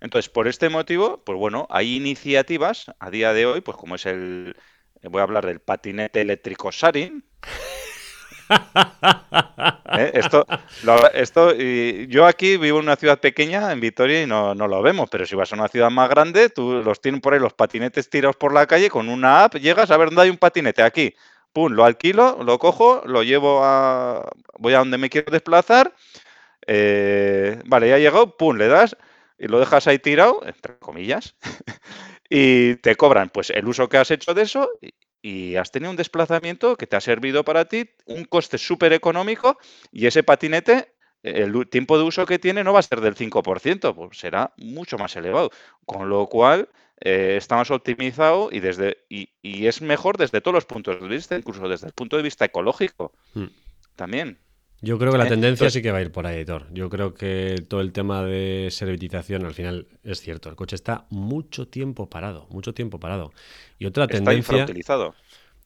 [0.00, 4.06] Entonces, por este motivo, pues bueno, hay iniciativas a día de hoy, pues como es
[4.06, 4.56] el,
[5.02, 7.24] voy a hablar del patinete eléctrico Sarin,
[9.98, 10.12] ¿Eh?
[10.14, 10.46] Esto,
[11.14, 15.08] esto y yo aquí vivo en una ciudad pequeña, en Vitoria, y no, lo vemos,
[15.10, 18.08] pero si vas a una ciudad más grande, tú los tienes por ahí los patinetes
[18.10, 21.14] tirados por la calle con una app, llegas a ver dónde hay un patinete, aquí,
[21.52, 25.94] pum, lo alquilo, lo cojo, lo llevo a, voy a donde me quiero desplazar,
[26.66, 28.96] eh, vale, ya ha llegado, pum, le das
[29.38, 31.34] y lo dejas ahí tirado, entre comillas,
[32.28, 34.68] y te cobran pues el uso que has hecho de eso
[35.22, 39.58] y has tenido un desplazamiento que te ha servido para ti, un coste súper económico
[39.92, 43.94] y ese patinete, el tiempo de uso que tiene no va a ser del 5%,
[43.94, 45.50] pues será mucho más elevado.
[45.84, 46.68] Con lo cual,
[47.00, 49.28] eh, está más optimizado y, desde, y,
[49.66, 53.12] es mejor desde todos los puntos de vista, incluso desde el punto de vista ecológico.
[53.34, 53.46] Hmm.
[53.94, 54.38] También.
[54.80, 56.66] Yo creo que la eh, tendencia sí que va a ir por ahí, editor.
[56.72, 60.48] Yo creo que todo el tema de servitización al final es cierto.
[60.48, 63.32] El coche está mucho tiempo parado, mucho tiempo parado.
[63.78, 64.66] Y otra tendencia.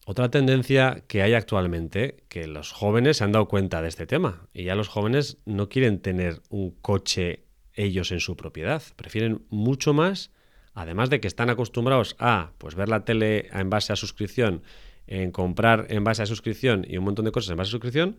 [0.04, 4.48] Otra tendencia que hay actualmente, que los jóvenes se han dado cuenta de este tema.
[4.52, 7.44] Y ya los jóvenes no quieren tener un coche
[7.74, 8.82] ellos en su propiedad.
[8.96, 10.32] Prefieren mucho más,
[10.74, 14.62] además de que están acostumbrados a pues ver la tele en base a suscripción,
[15.06, 18.16] en comprar en base a suscripción y un montón de cosas en base a suscripción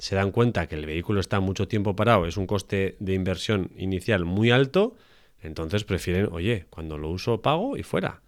[0.00, 3.70] se dan cuenta que el vehículo está mucho tiempo parado, es un coste de inversión
[3.76, 4.96] inicial muy alto,
[5.42, 8.22] entonces prefieren, oye, cuando lo uso pago y fuera.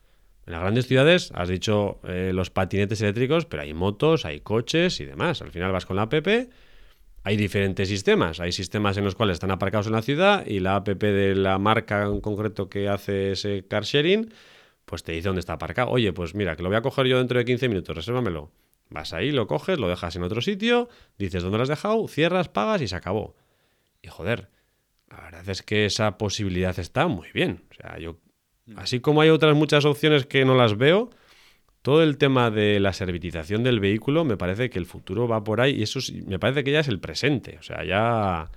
[0.47, 5.01] En las grandes ciudades has dicho eh, los patinetes eléctricos, pero hay motos, hay coches
[5.01, 5.41] y demás.
[5.41, 6.15] Al final vas con la app,
[7.25, 8.41] hay diferentes sistemas.
[8.41, 11.59] Hay sistemas en los cuales están aparcados en la ciudad y la app de la
[11.59, 14.33] marca en concreto que hace ese car sharing,
[14.85, 15.91] pues te dice dónde está aparcado.
[15.91, 18.51] Oye, pues mira, que lo voy a coger yo dentro de 15 minutos, resérvamelo.
[18.93, 20.89] Vas ahí, lo coges, lo dejas en otro sitio,
[21.19, 23.35] dices dónde lo has dejado, cierras, pagas y se acabó.
[24.03, 24.49] Y joder,
[25.09, 27.65] la verdad es que esa posibilidad está muy bien.
[27.71, 28.19] O sea, yo,
[28.67, 28.79] mm.
[28.79, 31.11] así como hay otras muchas opciones que no las veo,
[31.83, 35.61] todo el tema de la servitización del vehículo me parece que el futuro va por
[35.61, 37.59] ahí y eso me parece que ya es el presente.
[37.59, 38.51] O sea, ya...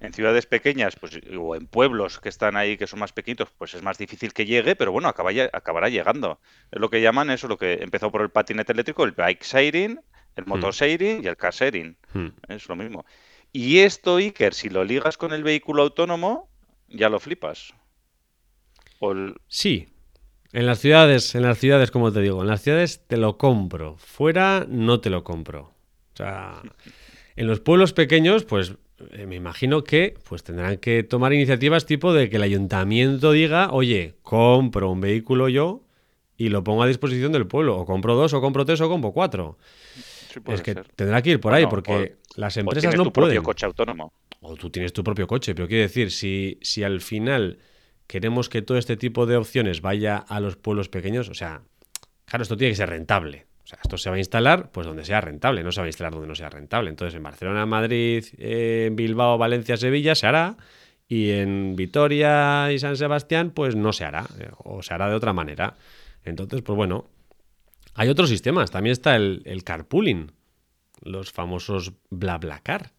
[0.00, 3.74] En ciudades pequeñas, pues, o en pueblos que están ahí, que son más pequeñitos, pues
[3.74, 6.40] es más difícil que llegue, pero bueno, acabará llegando.
[6.70, 10.00] Es lo que llaman eso, lo que empezó por el patinete eléctrico, el bike sharing,
[10.36, 10.48] el hmm.
[10.48, 11.96] motor sharing y el car sharing.
[12.12, 12.28] Hmm.
[12.48, 13.04] Es lo mismo.
[13.52, 16.48] Y esto, Iker, si lo ligas con el vehículo autónomo,
[16.88, 17.74] ya lo flipas.
[19.48, 19.88] Sí.
[20.52, 23.96] En las ciudades, en las ciudades, como te digo, en las ciudades te lo compro.
[23.96, 25.72] Fuera no te lo compro.
[26.12, 26.60] O sea,
[27.36, 28.74] en los pueblos pequeños, pues
[29.12, 33.70] eh, me imagino que pues tendrán que tomar iniciativas tipo de que el ayuntamiento diga,
[33.72, 35.82] oye, compro un vehículo yo
[36.36, 37.76] y lo pongo a disposición del pueblo.
[37.78, 39.58] O compro dos, o compro tres, o compro cuatro.
[40.32, 40.86] Sí, Es que ser.
[40.94, 43.42] tendrá que ir por ahí, porque las O empresas tienes no tu propio pueden.
[43.42, 44.12] coche autónomo.
[44.40, 47.58] O tú tienes tu propio coche, pero quiero decir, si, si al final
[48.06, 51.62] queremos que todo este tipo de opciones vaya a los pueblos pequeños, o sea,
[52.24, 53.46] claro, esto tiene que ser rentable.
[53.70, 56.12] Sea, esto se va a instalar pues donde sea rentable, no se va a instalar
[56.12, 56.90] donde no sea rentable.
[56.90, 60.56] Entonces, en Barcelona, Madrid, eh, Bilbao, Valencia, Sevilla se hará,
[61.06, 65.14] y en Vitoria y San Sebastián, pues no se hará, eh, o se hará de
[65.14, 65.76] otra manera.
[66.24, 67.06] Entonces, pues bueno,
[67.94, 68.72] hay otros sistemas.
[68.72, 70.32] También está el, el carpooling,
[71.02, 72.90] los famosos BlaBlaCar,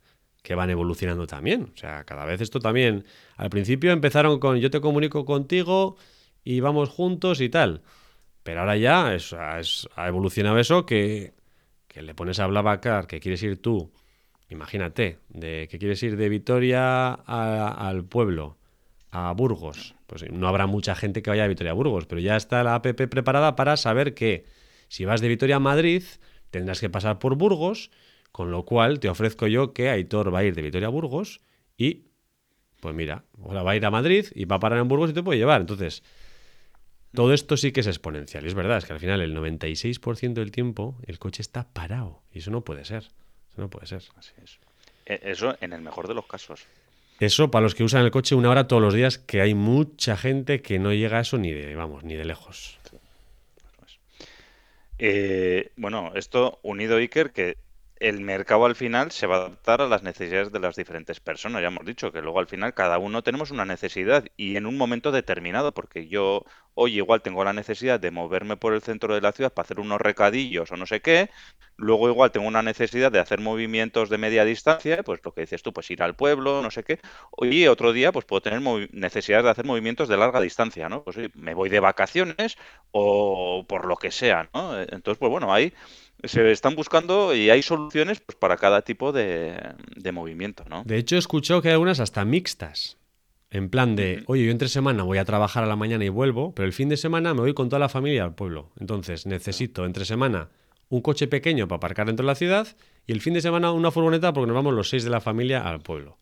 [0.41, 1.71] que van evolucionando también.
[1.73, 3.03] O sea, cada vez esto también.
[3.35, 5.97] Al principio empezaron con yo te comunico contigo
[6.45, 7.81] y vamos juntos y tal.
[8.43, 11.33] Pero ahora ya es- ha evolucionado eso que,
[11.87, 13.91] que le pones a BlaBlaCar que quieres ir tú.
[14.49, 18.57] Imagínate, de que quieres ir de Vitoria a- al pueblo,
[19.11, 19.95] a Burgos.
[20.07, 22.75] Pues no habrá mucha gente que vaya de Vitoria a Burgos, pero ya está la
[22.75, 24.45] app preparada para saber que
[24.89, 26.03] si vas de Vitoria a Madrid,
[26.49, 27.91] tendrás que pasar por Burgos,
[28.33, 31.39] con lo cual te ofrezco yo que Aitor va a ir de Vitoria a Burgos
[31.77, 32.05] y,
[32.81, 35.13] pues mira, ahora va a ir a Madrid y va a parar en Burgos y
[35.13, 35.61] te puede llevar.
[35.61, 36.03] Entonces,
[37.13, 38.43] todo esto sí que es exponencial.
[38.43, 42.21] Y es verdad, es que al final el 96% del tiempo el coche está parado.
[42.33, 43.03] Y eso no puede ser.
[43.51, 44.01] Eso no puede ser.
[44.15, 44.59] Así es.
[45.05, 46.65] E- Eso en el mejor de los casos.
[47.19, 50.17] Eso para los que usan el coche una hora todos los días, que hay mucha
[50.17, 52.77] gente que no llega a eso ni de, vamos, ni de lejos.
[54.97, 57.57] Eh, bueno, esto unido, Iker, que
[58.01, 61.61] el mercado al final se va a adaptar a las necesidades de las diferentes personas.
[61.61, 64.75] Ya hemos dicho que luego al final cada uno tenemos una necesidad y en un
[64.75, 66.43] momento determinado, porque yo
[66.73, 69.79] hoy igual tengo la necesidad de moverme por el centro de la ciudad para hacer
[69.79, 71.29] unos recadillos o no sé qué,
[71.77, 75.61] luego igual tengo una necesidad de hacer movimientos de media distancia, pues lo que dices
[75.61, 76.99] tú, pues ir al pueblo, no sé qué.
[77.41, 81.03] Y otro día pues puedo tener necesidad de hacer movimientos de larga distancia, ¿no?
[81.03, 82.57] Pues me voy de vacaciones
[82.91, 84.79] o por lo que sea, ¿no?
[84.81, 85.71] Entonces, pues bueno, ahí
[86.23, 89.57] se están buscando y hay soluciones pues, para cada tipo de,
[89.95, 90.83] de movimiento, ¿no?
[90.85, 92.97] De hecho, he escuchado que hay algunas hasta mixtas.
[93.49, 96.55] En plan de, oye, yo entre semana voy a trabajar a la mañana y vuelvo,
[96.55, 98.71] pero el fin de semana me voy con toda la familia al pueblo.
[98.79, 100.49] Entonces, necesito entre semana
[100.87, 102.67] un coche pequeño para aparcar dentro de la ciudad
[103.07, 105.67] y el fin de semana una furgoneta porque nos vamos los seis de la familia
[105.67, 106.17] al pueblo.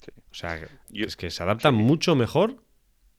[0.00, 0.12] Sí.
[0.30, 0.60] O sea,
[0.90, 2.56] Yo- es que se adaptan mucho mejor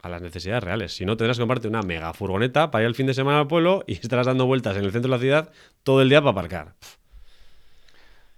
[0.06, 0.94] a las necesidades reales.
[0.94, 3.48] Si no, tendrás que comprarte una mega furgoneta para ir el fin de semana al
[3.48, 5.52] pueblo y estarás dando vueltas en el centro de la ciudad
[5.84, 6.76] todo el día para aparcar.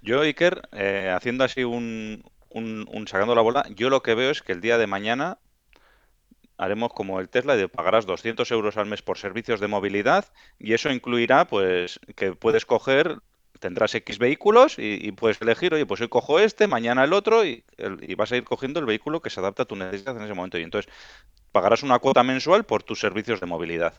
[0.01, 2.23] Yo, Iker, eh, haciendo así un,
[3.07, 5.39] sacando la bola, yo lo que veo es que el día de mañana
[6.57, 10.25] haremos como el Tesla de pagarás 200 euros al mes por servicios de movilidad
[10.57, 13.17] y eso incluirá pues que puedes coger,
[13.59, 17.45] tendrás X vehículos y, y puedes elegir, oye, pues hoy cojo este, mañana el otro
[17.45, 20.15] y, el- y vas a ir cogiendo el vehículo que se adapta a tu necesidad
[20.17, 20.91] en ese momento y entonces
[21.51, 23.93] pagarás una cuota mensual por tus servicios de movilidad.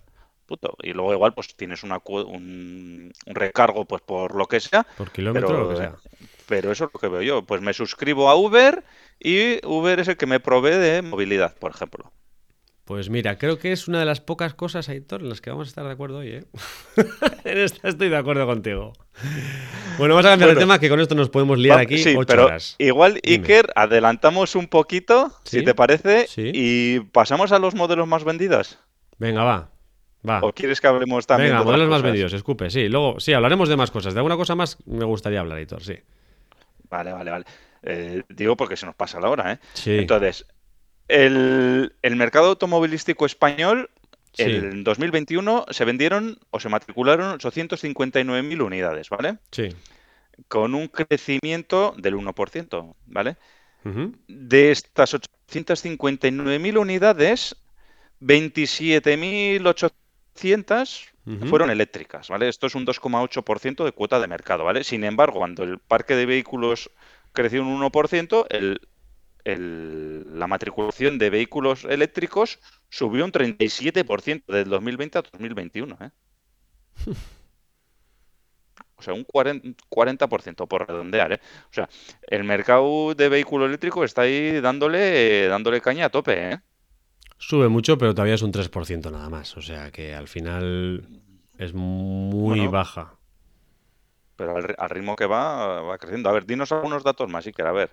[0.46, 0.76] Puto.
[0.82, 5.11] Y luego igual pues tienes una, un, un recargo pues por lo que sea, Por
[5.11, 5.92] kilómetro o lo que sea.
[6.46, 7.44] pero eso es lo que veo yo.
[7.44, 8.84] Pues me suscribo a Uber
[9.20, 12.12] y Uber es el que me provee de movilidad, por ejemplo.
[12.89, 15.66] Pues mira, creo que es una de las pocas cosas, Aitor, en las que vamos
[15.66, 16.45] a estar de acuerdo hoy, ¿eh?
[17.45, 18.95] en esta estoy de acuerdo contigo.
[19.99, 20.61] Bueno, vamos a cambiar de Bueno.
[20.61, 22.76] tema, que con esto nos podemos liar Va- aquí sí, ocho pero horas.
[22.78, 23.45] igual, Dime.
[23.45, 25.59] Iker, adelantamos un poquito, ¿Sí?
[25.59, 26.51] si te parece, Sí.
[26.55, 28.78] y pasamos a los modelos más vendidos.
[29.18, 29.68] Venga, va.
[30.26, 30.41] Va.
[30.43, 32.05] ¿O quieres que hablemos también Venga, de modelos más cosas?
[32.05, 32.89] vendidos, escupe, sí.
[32.89, 34.14] Luego, sí, hablaremos de más cosas.
[34.14, 35.95] De alguna cosa más me gustaría hablar, Aitor, sí.
[36.89, 37.45] Vale, vale, vale.
[37.82, 39.59] Eh, digo porque se nos pasa la hora, ¿eh?
[39.74, 39.99] Sí.
[39.99, 40.47] Entonces,
[41.09, 43.90] el, el mercado automovilístico español,
[44.34, 44.42] Sí.
[44.44, 49.38] en 2021 se vendieron o se matricularon 859.000 unidades, ¿vale?
[49.50, 49.70] Sí.
[50.46, 53.36] Con un crecimiento del 1%, ¿vale?
[54.28, 57.56] De estas 859.000 unidades,
[58.20, 61.46] 27.800 Ujú.
[61.46, 62.48] fueron eléctricas, ¿vale?
[62.48, 64.82] Esto es un 2,8% de cuota de mercado, ¿vale?
[64.84, 66.90] Sin embargo, cuando el parque de vehículos
[67.32, 68.80] creció un 1%, el,
[69.45, 72.61] el- la matriculación de vehículos eléctricos
[72.91, 76.11] subió un 37% del 2020 a 2021, ¿eh?
[78.97, 81.41] O sea, un 40%, 40% por redondear, ¿eh?
[81.70, 81.89] O sea,
[82.26, 86.59] el mercado de vehículo eléctrico está ahí dándole, dándole caña a tope, ¿eh?
[87.39, 89.57] Sube mucho, pero todavía es un 3% nada más.
[89.57, 91.09] O sea que al final
[91.59, 92.68] es muy Bueno.
[92.68, 93.18] baja.
[94.36, 96.28] Pero al, al ritmo que va, va creciendo.
[96.28, 97.91] A ver, dinos algunos datos más, Iker, a ver.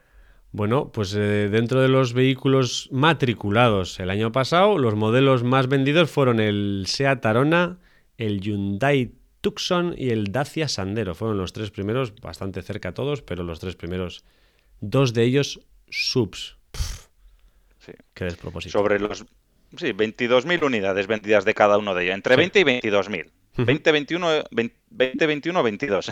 [0.56, 6.10] Bueno, pues eh, dentro de los vehículos matriculados el año pasado, los modelos más vendidos
[6.10, 7.78] fueron el Seat Arona,
[8.18, 11.14] el Hyundai Tucson y el Dacia Sandero.
[11.14, 14.24] Fueron los tres primeros, bastante cerca todos, pero los tres primeros
[14.80, 16.56] dos de ellos subs.
[16.72, 17.08] Pff,
[17.80, 17.91] Sí.
[18.14, 18.72] qué despropósito.
[18.80, 19.26] Sobre los
[19.76, 22.38] sí, 22.000 unidades vendidas de cada uno de ellos, entre Sí.
[22.38, 23.26] 20 y 22.000.
[23.58, 23.66] Ujú.
[23.66, 26.12] 20, 21, 20, 21, 22.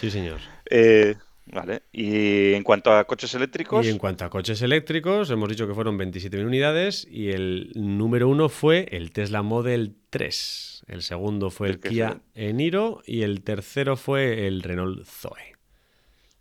[0.00, 0.38] Sí, señor.
[0.70, 1.14] Eh,
[1.46, 1.82] vale.
[1.92, 5.74] Y en cuanto a coches eléctricos, Y en cuanto a coches eléctricos, hemos dicho que
[5.74, 10.84] fueron 27.000 unidades y el número uno fue el Tesla Model 3.
[10.88, 15.54] El segundo fue el Kia Eniro y el tercero fue el Renault Zoe.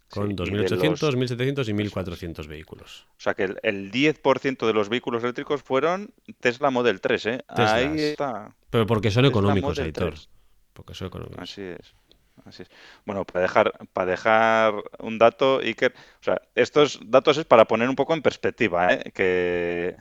[0.09, 3.05] Con Sí, y de 2.800, los- 1.700 y 1.400 vehículos.
[3.17, 7.43] o sea que el, el 10% de los vehículos eléctricos fueron Tesla Model 3, ¿eh?
[7.49, 7.73] Teslas.
[7.73, 8.55] Ahí está.
[8.69, 10.09] Pero porque son Tesla económicos, Model Aitor.
[10.13, 10.29] 3.
[10.73, 11.39] Porque son económicos.
[11.41, 11.95] Así es.
[12.43, 12.69] Así es.
[13.05, 17.89] Bueno, para dejar, para dejar un dato, Iker, o sea, estos datos es para poner
[17.89, 19.11] un poco en perspectiva, ¿eh?
[19.13, 19.95] Que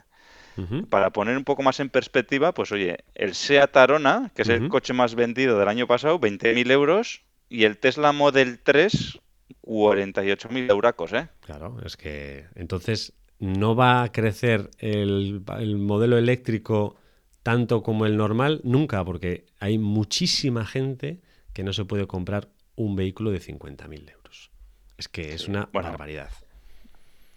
[0.89, 4.69] para poner un poco más en perspectiva, pues oye, el Seat Arona, que es el
[4.69, 9.19] coche más vendido del año pasado, 20.000 euros, y el Tesla Model 3,
[9.61, 11.27] 48.000 euracos, ¿eh?
[11.41, 16.95] Claro, es que entonces no va a crecer el, el modelo eléctrico
[17.43, 21.21] tanto como el normal nunca, porque hay muchísima gente
[21.55, 24.51] que no se puede comprar un vehículo de 50.000 euros.
[24.97, 25.89] Es que es una bueno.
[25.89, 26.29] barbaridad.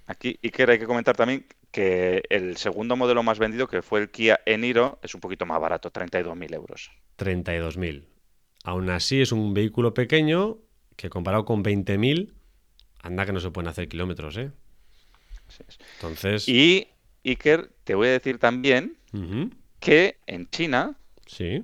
[0.07, 4.11] Aquí, Iker, hay que comentar también que el segundo modelo más vendido, que fue el
[4.11, 6.91] Kia Eniro, es un poquito más barato, 32.000 euros.
[7.17, 8.07] 32.000.
[8.65, 10.59] Aún así es un vehículo pequeño
[10.97, 12.33] que comparado con 20.000,
[13.03, 14.51] anda que no se pueden hacer kilómetros, ¿eh?
[15.95, 16.49] Entonces...
[16.49, 16.89] Y,
[17.25, 18.97] Iker, te voy a decir también
[19.79, 20.97] que en China
[21.27, 21.63] Sí.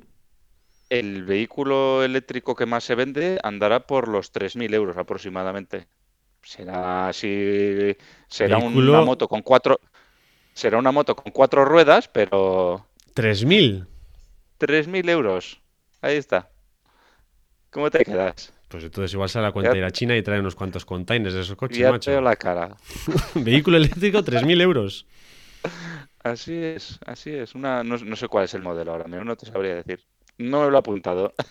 [0.90, 5.86] El vehículo eléctrico que más se vende andará por los 3.000 euros aproximadamente.
[6.42, 7.96] Será así,
[8.28, 9.80] será Vehículo- una moto con cuatro,
[10.52, 13.86] será una moto con cuatro ruedas, pero 3.000.
[14.58, 15.60] 3.000 euros.
[16.02, 16.50] Ahí está.
[17.70, 18.52] ¿Cómo te quedas?
[18.68, 21.34] Pues entonces igual sale la cuenta de ir a China y trae unos cuantos containers
[21.34, 22.06] de esos coches, Ya macho.
[22.06, 22.76] te veo la cara.
[23.34, 25.06] Vehículo eléctrico, 3.000 euros.
[26.22, 27.54] Así es, así es.
[27.54, 30.04] Una, no, no sé cuál es el modelo ahora mismo, no te sabría decir.
[30.38, 31.32] No me lo he apuntado.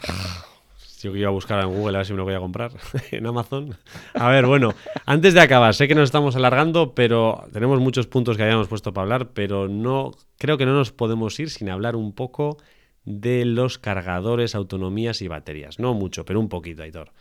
[1.02, 2.72] Yo que iba a buscar en Google a ver si me lo voy a comprar
[3.12, 3.76] en Amazon.
[4.14, 4.74] A ver, bueno,
[5.06, 8.94] antes de acabar, sé que nos estamos alargando, pero tenemos muchos puntos que habíamos puesto
[8.94, 12.58] para hablar, pero no creo que no nos podemos ir sin hablar un poco
[13.04, 15.78] de los cargadores, autonomías y baterías.
[15.78, 17.12] No mucho, pero un poquito, Aitor.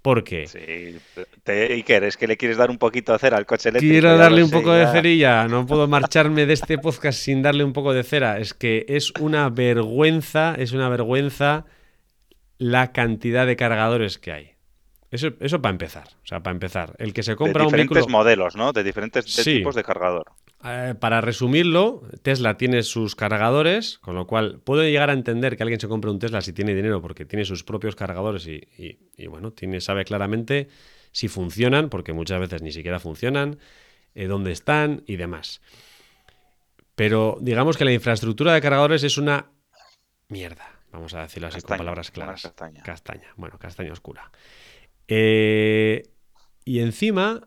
[0.00, 0.96] Porque Sí,
[1.42, 3.92] te, Iker, es que le quieres dar un poquito de cera al coche eléctrico.
[3.92, 4.92] quiero darle un sé, poco de ya.
[4.92, 5.48] cerilla.
[5.48, 8.38] No puedo marcharme de este podcast sin darle un poco de cera.
[8.38, 11.64] Es que es una vergüenza, es una vergüenza
[12.58, 14.50] la cantidad de cargadores que hay.
[15.10, 16.04] Eso, eso para empezar.
[16.22, 16.94] O sea, para empezar.
[16.98, 18.18] El que se De compra un diferentes vehículo.
[18.18, 18.72] modelos, ¿no?
[18.72, 19.58] De diferentes de Sí.
[19.58, 20.26] tipos de cargador.
[20.64, 25.62] Eh, para resumirlo, Tesla tiene sus cargadores, con lo cual puedo llegar a entender que
[25.62, 28.98] alguien se compre un Tesla si tiene dinero porque tiene sus propios cargadores y, y-
[29.16, 30.68] y, bueno, tiene, sabe claramente
[31.12, 33.58] si funcionan, porque muchas veces ni siquiera funcionan,
[34.14, 35.60] eh, dónde están y demás.
[36.96, 39.52] Pero digamos que la infraestructura de cargadores es una
[40.28, 42.42] mierda, vamos a decirlo así con palabras claras.
[42.42, 42.82] castaña.
[42.82, 44.32] Castaña, bueno, castaña oscura.
[45.06, 46.02] Eh,
[46.64, 47.46] y encima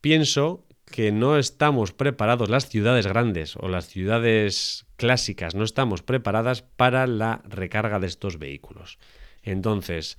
[0.00, 6.62] pienso que no estamos preparados, las ciudades grandes o las ciudades clásicas no estamos preparadas
[6.62, 8.98] para la recarga de estos vehículos.
[9.42, 10.18] Entonces,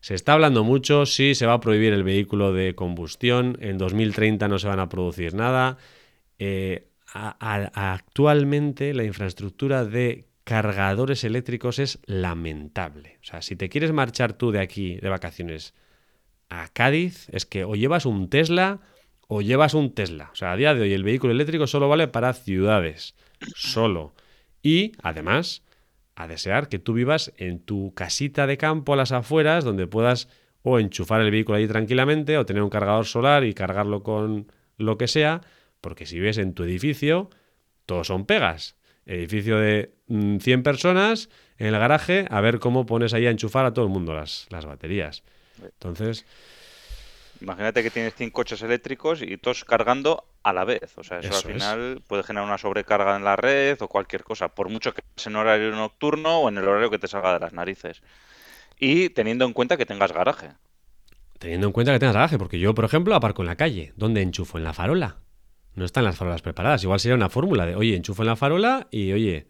[0.00, 4.48] se está hablando mucho, sí, se va a prohibir el vehículo de combustión, en 2030
[4.48, 5.78] no se van a producir nada.
[6.38, 13.18] Eh, actualmente la infraestructura de cargadores eléctricos es lamentable.
[13.22, 15.74] O sea, si te quieres marchar tú de aquí de vacaciones
[16.48, 18.80] a Cádiz, es que o llevas un Tesla
[19.32, 20.30] o llevas un Tesla.
[20.32, 23.14] O sea, a día de hoy el vehículo eléctrico solo vale para ciudades.
[23.54, 24.12] Solo.
[24.60, 25.62] Y, además,
[26.16, 30.28] a desear que tú vivas en tu casita de campo a las afueras, donde puedas
[30.62, 34.98] o enchufar el vehículo ahí tranquilamente, o tener un cargador solar y cargarlo con lo
[34.98, 35.42] que sea,
[35.80, 37.30] porque si vives en tu edificio,
[37.86, 38.74] todos son pegas.
[39.06, 43.64] Edificio de mm, 100 personas, en el garaje, a ver cómo pones ahí a enchufar
[43.64, 45.22] a todo el mundo las, las baterías.
[45.62, 46.26] Entonces,
[47.40, 50.96] Imagínate que tienes 100 coches eléctricos y todos cargando a la vez.
[50.98, 51.62] O sea, eso, Eso al es.
[51.62, 55.30] final puede generar una sobrecarga en la red o cualquier cosa, por mucho que sea
[55.30, 58.02] en horario nocturno o en el horario que te salga de las narices.
[58.78, 60.50] Y teniendo en cuenta que tengas garaje.
[61.38, 63.92] Teniendo en cuenta que tengas garaje, porque yo, por ejemplo, aparco en la calle.
[63.96, 64.58] ¿Dónde enchufo?
[64.58, 65.16] En la farola.
[65.74, 66.82] No están las farolas preparadas.
[66.82, 69.46] Igual sería una fórmula de, oye, enchufo en la farola y, oye,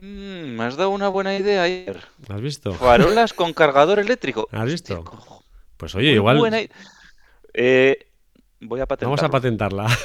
[0.00, 2.00] Mm, me has dado una buena idea ayer.
[2.28, 2.72] ¿has visto?
[2.72, 4.48] Farolas con cargador eléctrico.
[4.50, 5.04] ¿Has visto?
[5.80, 6.58] Pues oye, Muy igual buena
[7.54, 8.06] Eh,
[8.60, 9.86] voy a vamos a patentarla.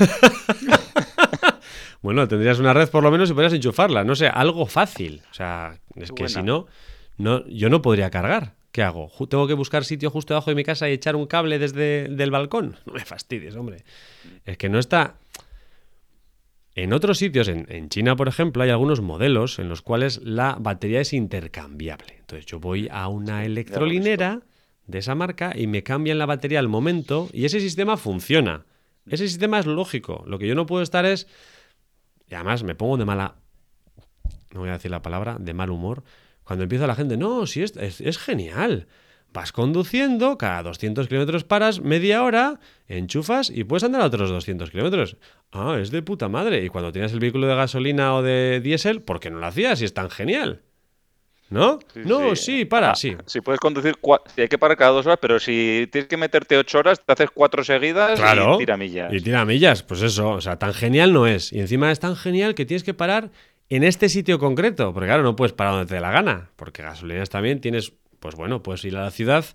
[2.01, 4.05] bueno, tendrías una red por lo menos y podrías enchufarla.
[4.05, 5.21] No sé, algo fácil.
[5.30, 6.67] O sea, es que si no,
[7.17, 8.53] no, yo no podría cargar.
[8.71, 9.11] ¿Qué hago?
[9.30, 12.32] ¿Tengo que buscar sitio justo debajo de mi casa y echar un cable desde el
[12.32, 12.78] balcón?
[12.86, 13.84] No me fastidies, hombre.
[14.45, 15.15] Es que no está...
[16.73, 20.55] En otros sitios, en, en China, por ejemplo, hay algunos modelos en los cuales la
[20.59, 22.15] batería es intercambiable.
[22.19, 24.41] Entonces yo voy a una electrolinera
[24.88, 28.65] de esa marca y me cambian la batería al momento y ese sistema funciona.
[29.07, 30.23] Ese sistema es lógico.
[30.27, 31.27] Lo que yo no puedo estar es...
[32.29, 33.36] Y además me pongo de mala...
[34.51, 36.03] No voy a decir la palabra, de mal humor.
[36.43, 38.88] Cuando empieza la gente, no, sí, es, es, genial.
[39.33, 44.71] Vas conduciendo, cada 200 kilómetros paras, media hora, enchufas y puedes andar a otros 200
[44.71, 45.17] kilómetros.
[45.51, 46.63] Ah, es de puta madre.
[46.63, 49.79] Y cuando tienes el vehículo de gasolina o de diésel, ¿por qué no lo hacías
[49.79, 50.61] si es tan genial?
[51.49, 51.79] ¿No?
[51.93, 52.57] Sí, no, sí.
[52.59, 53.15] sí, para, sí.
[53.27, 53.95] Si puedes conducir,
[54.35, 57.13] si hay que parar cada dos horas, pero si tienes que meterte ocho horas, te
[57.13, 58.55] haces cuatro seguidas Claro.
[58.55, 59.13] y tira millas.
[59.13, 61.53] Y tira millas, pues eso, o sea, tan genial no es.
[61.53, 63.29] Y encima es tan genial que tienes que parar
[63.69, 66.81] en este sitio concreto, porque claro, no puedes parar donde te dé la gana, porque
[66.81, 69.45] gasolineras también tienes, pues bueno, puedes ir a la ciudad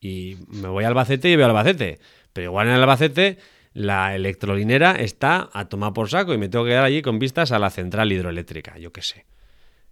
[0.00, 1.98] y me voy a Albacete y veo Albacete,
[2.32, 3.38] pero igual en Albacete
[3.72, 7.52] la electrolinera está a tomar por saco y me tengo que quedar allí con vistas
[7.52, 9.26] a la central hidroeléctrica, yo qué sé.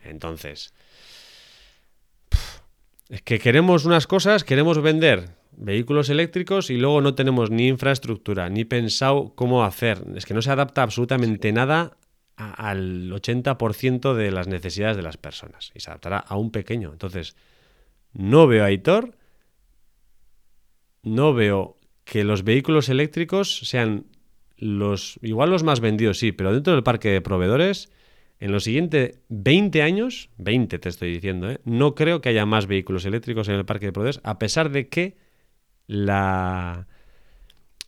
[0.03, 0.73] Entonces,
[3.09, 8.49] es que queremos unas cosas, queremos vender vehículos eléctricos y luego no tenemos ni infraestructura,
[8.49, 10.03] ni pensado cómo hacer.
[10.17, 11.97] Es que no se adapta absolutamente nada
[12.37, 16.91] a- al 80% de las necesidades de las personas y se adaptará a un pequeño.
[16.93, 17.37] Entonces,
[18.13, 19.17] no veo a Aitor,
[21.03, 24.07] no veo que los vehículos eléctricos sean
[24.57, 27.91] los, igual los más vendidos, sí, pero dentro del parque de proveedores,
[28.41, 31.61] en los siguientes 20 años, 20 te estoy diciendo, ¿eh?
[31.65, 34.89] no creo que haya más vehículos eléctricos en el parque de proveedores, a pesar de
[34.89, 35.17] que
[35.87, 36.87] la,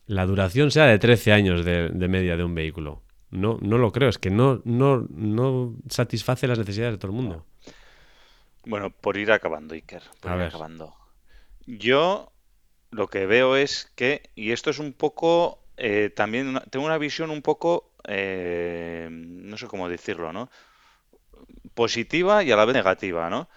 [0.07, 3.03] la duración sea de 13 años de, de media de un vehículo.
[3.31, 7.17] No, no lo creo, es que no, no, no satisface las necesidades de todo el
[7.17, 7.45] mundo.
[8.65, 10.49] Bueno, por ir acabando, Iker, por A ir ver.
[10.49, 10.95] acabando.
[11.67, 12.33] Yo
[12.91, 16.99] lo que veo es que, y esto es un poco, eh, también una- tengo una
[16.99, 20.51] visión un poco, eh, no sé cómo decirlo, ¿no?
[21.75, 23.49] Positiva y a la vez negativa, ¿no?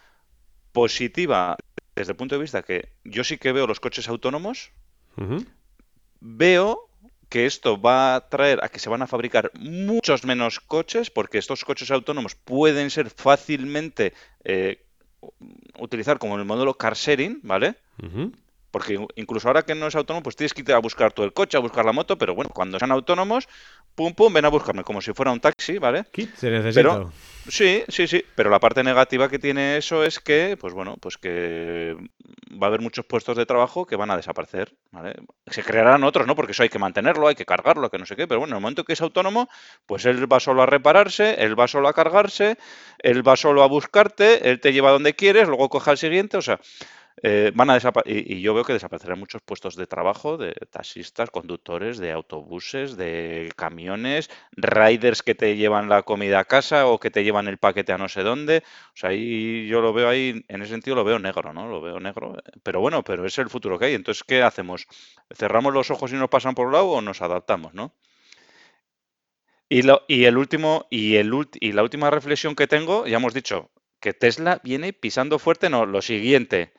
[0.71, 1.57] Positiva
[1.95, 4.71] desde el punto de vista que yo sí que veo los coches autónomos.
[6.19, 6.89] Veo
[7.29, 11.37] que esto va a traer a que se van a fabricar muchos menos coches, porque
[11.37, 14.83] estos coches autónomos pueden ser fácilmente eh,
[15.77, 17.75] utilizar como el modelo car sharing, ¿vale?
[18.71, 21.23] Porque in- incluso ahora que no es autónomo, pues tienes que ir a buscar tú
[21.23, 23.47] el coche, a buscar la moto, pero bueno, cuando sean autónomos,
[23.99, 26.05] pum, pum, ven a buscarme, como si fuera un taxi, ¿vale?
[26.09, 26.81] Kit se necesita.
[26.81, 27.11] Pero,
[27.49, 31.17] sí, sí, sí, pero la parte negativa que tiene eso es que, pues bueno, pues
[31.17, 31.97] que
[32.49, 35.15] va a haber muchos puestos de trabajo que van a desaparecer, ¿vale?
[35.47, 36.33] Se crearán otros, ¿no?
[36.33, 38.59] Porque eso hay que mantenerlo, hay que cargarlo, que no sé qué, pero bueno, en
[38.59, 39.49] el momento que es autónomo,
[39.85, 42.57] pues él va solo a repararse, él va solo a cargarse,
[42.99, 46.41] él va solo a buscarte, él te lleva donde quieres, luego coge al siguiente, o
[46.41, 46.61] sea,
[47.23, 51.29] eh, van a y, y yo veo que desaparecerán muchos puestos de trabajo de taxistas,
[51.31, 57.11] conductores, de autobuses, de camiones, riders que te llevan la comida a casa o que
[57.11, 58.63] te llevan el paquete a no sé dónde.
[58.93, 61.67] O sea, ahí yo lo veo ahí, en ese sentido lo veo negro, ¿no?
[61.67, 62.35] Lo veo negro.
[62.63, 63.93] Pero bueno, pero es el futuro que hay.
[63.95, 64.87] Entonces, ¿qué hacemos?
[65.35, 67.93] ¿Cerramos los ojos y nos pasan por un lado o nos adaptamos, ¿no?
[69.69, 73.33] Y, lo- y el último, y, el, y la última reflexión que tengo, ya hemos
[73.33, 76.73] dicho que Tesla viene pisando fuerte, no, lo siguiente,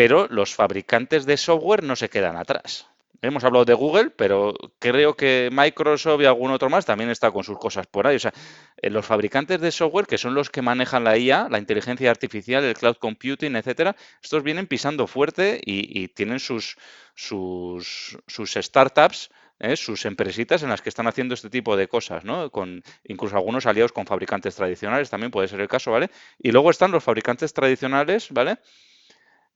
[0.00, 2.86] pero los fabricantes de software no se quedan atrás.
[3.20, 7.44] Hemos hablado de Google, pero creo que Microsoft y algún otro más también está con
[7.44, 8.16] sus cosas por ahí.
[8.16, 8.32] O sea,
[8.78, 12.64] eh, los fabricantes de software, que son los que manejan la IA, la inteligencia artificial,
[12.64, 16.78] el cloud computing, etcétera, estos vienen pisando fuerte y, tienen sus,
[17.14, 19.28] sus, sus startups,
[19.58, 19.76] ¿eh?
[19.76, 22.50] sus empresitas en las que están haciendo este tipo de cosas, ¿no?
[22.50, 26.08] Con incluso algunos aliados con fabricantes tradicionales, también puede ser el caso, ¿vale?
[26.38, 28.60] Y luego están los fabricantes tradicionales, ¿vale?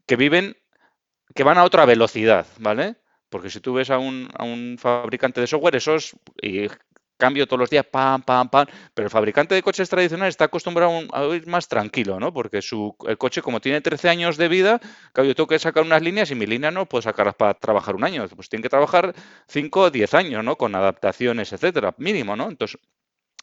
[0.06, 0.56] Que viven,
[1.34, 2.96] que van a otra velocidad, ¿vale?
[3.28, 6.68] Porque si tú ves a un, a un fabricante de software, esos y
[7.16, 10.92] cambio todos los días, pam, pam, pam, pero el fabricante de coches tradicionales está acostumbrado
[11.12, 12.32] a ir más tranquilo, ¿no?
[12.32, 14.80] Porque su, el coche, como tiene 13 años de vida,
[15.12, 17.94] claro, yo tengo que sacar unas líneas y mi línea no puedo sacarlas para trabajar
[17.94, 19.14] un año, pues tiene que trabajar
[19.48, 20.56] 5 o 10 años, ¿no?
[20.56, 22.48] Con adaptaciones, etcétera, mínimo, ¿no?
[22.48, 22.78] Entonces,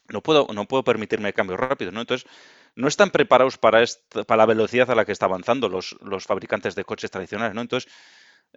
[0.08, 2.00] no puedo, no puedo permitirme cambios rápidos, ¿no?
[2.00, 2.28] Entonces,
[2.76, 6.24] no están preparados para, esta- para la velocidad a la que está avanzando los, los
[6.24, 7.60] fabricantes de coches tradicionales, ¿no?
[7.60, 7.90] Entonces,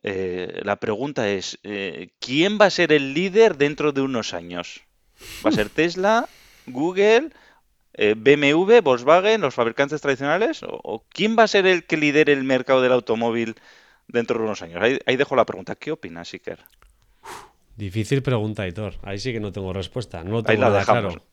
[0.03, 4.81] eh, la pregunta es, eh, ¿quién va a ser el líder dentro de unos años?
[5.45, 6.29] ¿Va a ser Tesla,
[6.65, 7.31] Google,
[7.93, 10.63] eh, BMW, Volkswagen, los fabricantes tradicionales?
[10.63, 13.55] ¿O, o quién va a ser el que lidere el mercado del automóvil
[14.07, 14.81] dentro de unos años?
[14.81, 15.75] Ahí, ahí dejo la pregunta.
[15.75, 16.59] ¿Qué opinas, Iker?
[17.75, 18.93] Difícil pregunta, Aitor.
[19.03, 20.23] Ahí sí que no tengo respuesta.
[20.23, 21.15] No lo Ahí tengo la nada dejamos.
[21.15, 21.25] claro.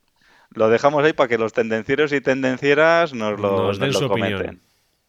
[0.55, 4.07] Lo dejamos ahí para que los tendencieros y tendencieras nos lo, Nos den nos lo
[4.07, 4.41] su opinión.
[4.41, 4.61] comenten.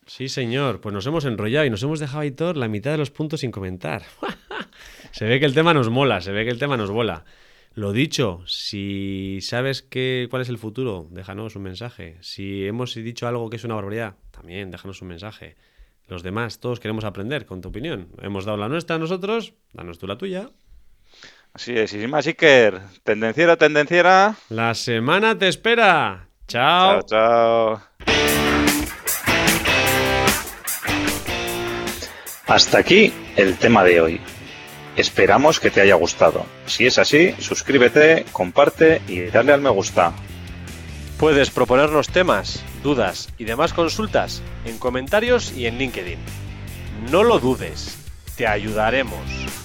[0.05, 0.81] Sí, señor.
[0.81, 3.51] Pues nos hemos enrollado y nos hemos dejado, Aitor, la mitad de los puntos sin
[3.51, 4.03] comentar.
[5.11, 7.23] se ve que el tema nos mola, se ve que el tema nos bola.
[7.75, 12.17] Lo dicho, si sabes que, cuál es el futuro, déjanos un mensaje.
[12.21, 15.55] Si hemos dicho algo que es una barbaridad, también déjanos un mensaje.
[16.07, 18.09] Los demás, todos queremos aprender con tu opinión.
[18.21, 20.51] Hemos dado la nuestra a nosotros, danos tú la tuya.
[21.53, 24.35] Así es, y sin más, Iker, tendenciera, tendenciera.
[24.49, 26.27] La semana te espera.
[26.47, 27.03] Chao.
[27.03, 27.81] Chao, chao.
[32.47, 34.21] Hasta aquí el tema de hoy.
[34.97, 36.45] Esperamos que te haya gustado.
[36.65, 40.11] Si es así, suscríbete, comparte y dale al me gusta.
[41.19, 46.19] Puedes proponernos temas, dudas y demás consultas en comentarios y en LinkedIn.
[47.11, 47.97] No lo dudes,
[48.35, 49.62] te ayudaremos.